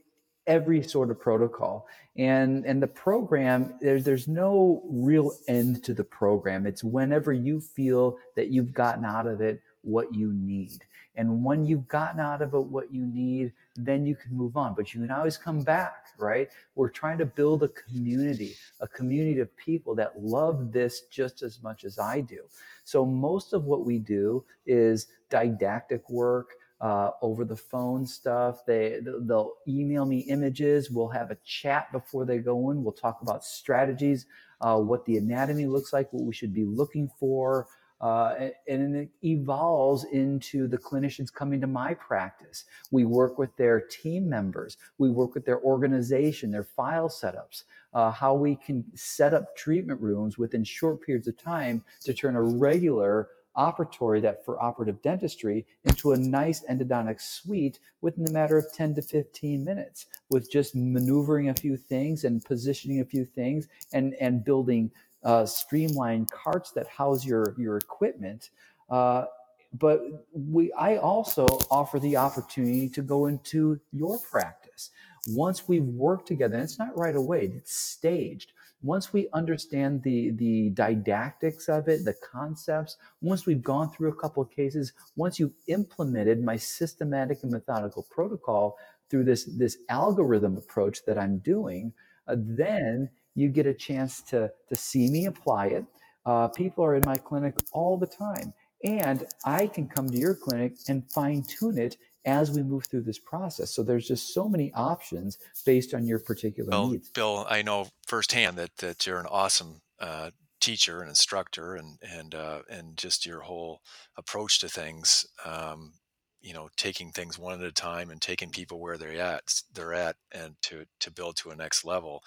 [0.48, 1.88] every sort of protocol
[2.18, 7.60] and and the program there's there's no real end to the program it's whenever you
[7.60, 10.84] feel that you've gotten out of it what you need
[11.16, 14.74] and when you've gotten out of it what you need then you can move on.
[14.74, 16.50] But you can always come back, right?
[16.76, 21.62] We're trying to build a community, a community of people that love this just as
[21.62, 22.44] much as I do.
[22.84, 26.52] So most of what we do is didactic work.
[26.82, 28.66] Uh, over the phone stuff.
[28.68, 30.92] They they'll email me images.
[30.92, 32.84] We'll have a chat before they go in.
[32.84, 34.26] We'll talk about strategies,
[34.60, 37.68] uh, what the anatomy looks like, what we should be looking for,
[38.02, 42.66] uh, and it evolves into the clinicians coming to my practice.
[42.92, 44.78] We work with their team members.
[44.98, 47.64] We work with their organization, their file setups,
[47.94, 52.36] uh, how we can set up treatment rooms within short periods of time to turn
[52.36, 58.58] a regular operatory, that for operative dentistry, into a nice endodontic suite within a matter
[58.58, 63.26] of 10 to 15 minutes with just maneuvering a few things and positioning a few
[63.26, 64.92] things and, and building
[65.24, 68.50] uh, streamlined carts that house your, your equipment.
[68.90, 69.26] Uh,
[69.74, 70.02] but
[70.34, 74.92] we, I also offer the opportunity to go into your practice.
[75.30, 78.54] Once we've worked together, and it's not right away, it's staged
[78.86, 84.16] once we understand the the didactics of it the concepts once we've gone through a
[84.16, 88.78] couple of cases once you've implemented my systematic and methodical protocol
[89.10, 91.92] through this this algorithm approach that i'm doing
[92.28, 95.86] uh, then you get a chance to to see me apply it.
[96.26, 100.36] Uh, people are in my clinic all the time and i can come to your
[100.36, 103.72] clinic and fine tune it as we move through this process.
[103.72, 107.10] So there's just so many options based on your particular well, needs.
[107.10, 112.34] Bill, I know firsthand that that you're an awesome uh, teacher and instructor, and and
[112.34, 113.82] uh, and just your whole
[114.18, 115.26] approach to things.
[115.46, 115.94] Um,
[116.42, 119.94] you know, taking things one at a time and taking people where they're at, they're
[119.94, 122.24] at, and to to build to a next level.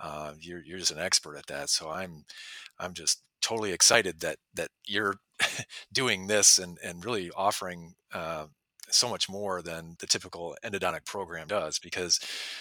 [0.00, 1.70] Uh, you're you're just an expert at that.
[1.70, 2.24] So I'm
[2.78, 5.16] I'm just totally excited that that you're
[5.92, 8.46] doing this and and really offering uh,
[8.92, 12.20] so much more than the typical endodontic program does because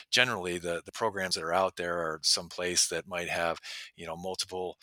[0.10, 3.60] generally the the programs that are out there are some place that might have
[3.96, 4.78] you know multiple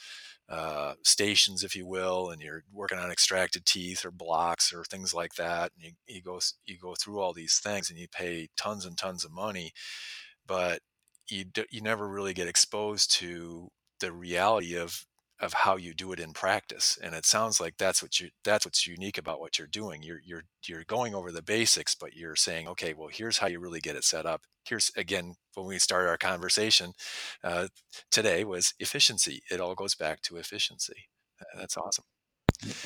[0.49, 5.13] uh, stations if you will and you're working on extracted teeth or blocks or things
[5.13, 8.49] like that and you, you go you go through all these things and you pay
[8.57, 9.73] tons and tons of money
[10.47, 10.81] but
[11.29, 13.69] you you never really get exposed to
[14.01, 15.05] the reality of
[15.41, 18.65] of how you do it in practice and it sounds like that's what you that's
[18.65, 20.03] what's unique about what you're doing.
[20.03, 23.61] You're you're you're going over the basics but you're saying okay well here's how you
[23.61, 24.43] really get it set up.
[24.65, 26.93] Here's again when we started our conversation
[27.45, 27.69] uh,
[28.11, 29.43] today was efficiency.
[29.51, 31.09] It all goes back to efficiency.
[31.57, 32.05] That's awesome.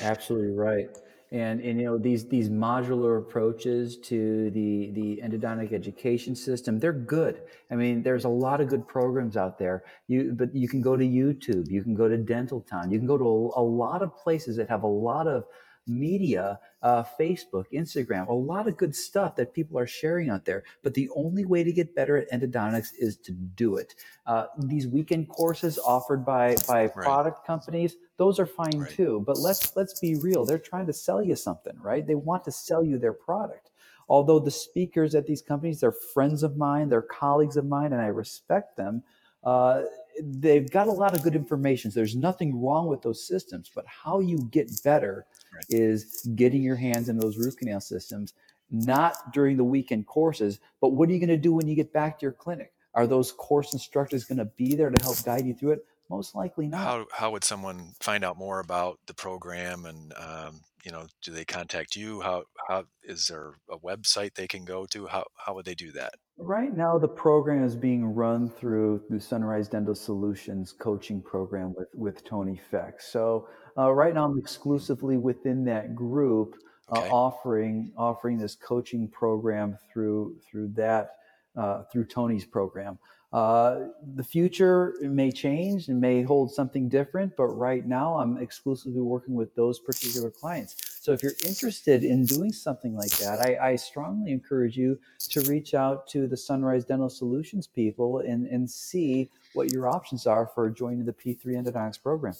[0.01, 0.89] Absolutely right
[1.33, 6.93] and and you know these these modular approaches to the the endodontic education system they're
[6.93, 7.41] good.
[7.71, 9.83] I mean there's a lot of good programs out there.
[10.07, 13.07] You but you can go to youtube you can go to dental town you can
[13.07, 15.45] go to a, a lot of places that have a lot of
[15.87, 20.63] media, uh, Facebook, Instagram, a lot of good stuff that people are sharing out there.
[20.81, 23.95] But the only way to get better at endodontics is to do it.
[24.25, 26.93] Uh, these weekend courses offered by by right.
[26.93, 28.91] product companies, those are fine right.
[28.91, 29.23] too.
[29.25, 30.45] But let's let's be real.
[30.45, 32.05] They're trying to sell you something, right?
[32.05, 33.71] They want to sell you their product.
[34.09, 38.01] Although the speakers at these companies, they're friends of mine, they're colleagues of mine, and
[38.01, 39.03] I respect them.
[39.43, 39.83] Uh,
[40.21, 41.91] they've got a lot of good information.
[41.91, 45.65] So there's nothing wrong with those systems, but how you get better right.
[45.69, 48.33] is getting your hands in those root canal systems,
[48.71, 51.93] not during the weekend courses, but what are you going to do when you get
[51.93, 52.73] back to your clinic?
[52.95, 55.85] Are those course instructors going to be there to help guide you through it?
[56.09, 56.81] Most likely not.
[56.81, 61.31] How, how would someone find out more about the program and, um, you know, do
[61.31, 62.21] they contact you?
[62.21, 65.07] How, how is there a website they can go to?
[65.07, 66.13] How, how would they do that?
[66.37, 71.89] Right now, the program is being run through the Sunrise Dental Solutions coaching program with,
[71.93, 73.01] with Tony Feck.
[73.01, 76.55] So uh, right now, I'm exclusively within that group,
[76.89, 77.09] uh, okay.
[77.09, 81.11] offering offering this coaching program through through that
[81.55, 82.97] uh, through Tony's program.
[83.31, 89.01] Uh, the future may change and may hold something different, but right now I'm exclusively
[89.01, 90.92] working with those particular clients.
[91.03, 94.97] So if you're interested in doing something like that, I, I strongly encourage you
[95.31, 100.25] to reach out to the Sunrise Dental Solutions people and, and see what your options
[100.25, 102.35] are for joining the P3 Endodontics program.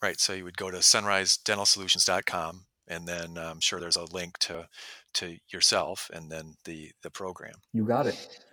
[0.00, 0.20] Right.
[0.20, 4.68] So you would go to sunrisedentalsolutions.com and then uh, I'm sure there's a link to
[5.14, 7.54] to yourself and then the the program.
[7.72, 8.44] You got it.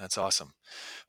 [0.00, 0.54] That's awesome.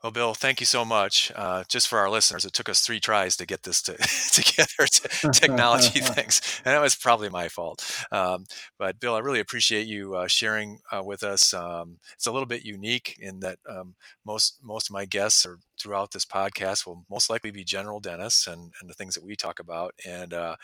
[0.03, 1.31] Well, Bill, thank you so much.
[1.35, 3.93] Uh, just for our listeners, it took us three tries to get this to,
[4.31, 7.83] together, to technology things, and that was probably my fault.
[8.11, 8.45] Um,
[8.77, 11.53] but Bill, I really appreciate you uh, sharing uh, with us.
[11.53, 13.95] Um, it's a little bit unique in that um,
[14.25, 18.47] most most of my guests are throughout this podcast will most likely be general dentists
[18.47, 19.93] and, and the things that we talk about.
[20.05, 20.55] And uh,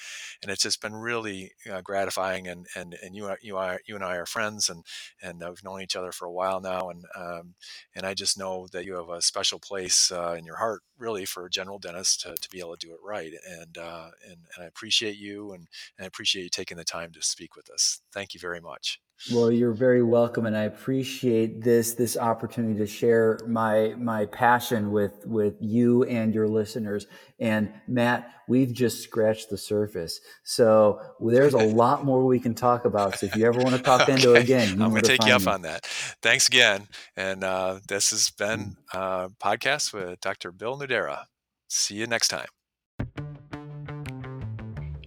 [0.41, 2.47] and it's just been really uh, gratifying.
[2.47, 4.83] And and and you you are you and I are friends, and
[5.21, 6.89] and we've known each other for a while now.
[6.89, 7.53] And um,
[7.95, 11.25] and I just know that you have a special place uh, in your heart, really,
[11.25, 13.33] for a general dentist to, to be able to do it right.
[13.47, 15.67] And uh, and and I appreciate you, and,
[15.97, 18.01] and I appreciate you taking the time to speak with us.
[18.11, 18.99] Thank you very much.
[19.33, 24.91] Well, you're very welcome, and I appreciate this this opportunity to share my my passion
[24.91, 27.05] with with you and your listeners.
[27.37, 32.85] And Matt, we've just scratched the surface, so there's a lot more we can talk
[32.85, 33.19] about.
[33.19, 34.13] So if you ever want to talk okay.
[34.13, 35.51] endo again, I'm going to take you up me.
[35.51, 35.85] on that.
[36.21, 40.53] Thanks again, and uh, this has been a uh, podcast with Dr.
[40.53, 41.25] Bill Nudera.
[41.67, 43.28] See you next time.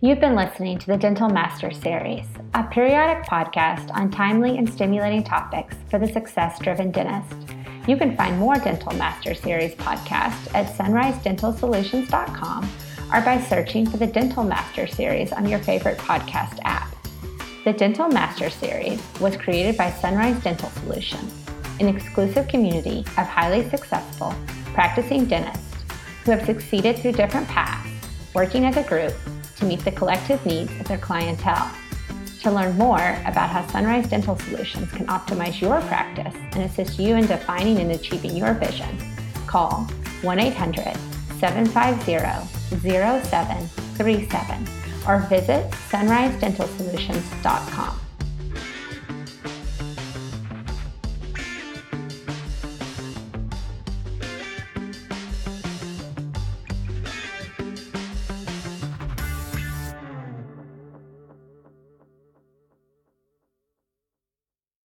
[0.05, 5.22] You've been listening to the Dental Master Series, a periodic podcast on timely and stimulating
[5.22, 7.36] topics for the success driven dentist.
[7.86, 12.68] You can find more Dental Master Series podcasts at sunrisedentalsolutions.com
[13.14, 16.92] or by searching for the Dental Master Series on your favorite podcast app.
[17.64, 21.32] The Dental Master Series was created by Sunrise Dental Solutions,
[21.78, 24.34] an exclusive community of highly successful
[24.74, 25.76] practicing dentists
[26.24, 27.88] who have succeeded through different paths,
[28.34, 29.14] working as a group
[29.63, 31.71] to meet the collective needs of their clientele.
[32.43, 37.15] To learn more about how Sunrise Dental Solutions can optimize your practice and assist you
[37.15, 38.99] in defining and achieving your vision,
[39.47, 39.85] call
[40.23, 40.97] 1 800
[41.39, 42.19] 750
[42.81, 44.67] 0737
[45.07, 48.01] or visit sunrisedentalsolutions.com.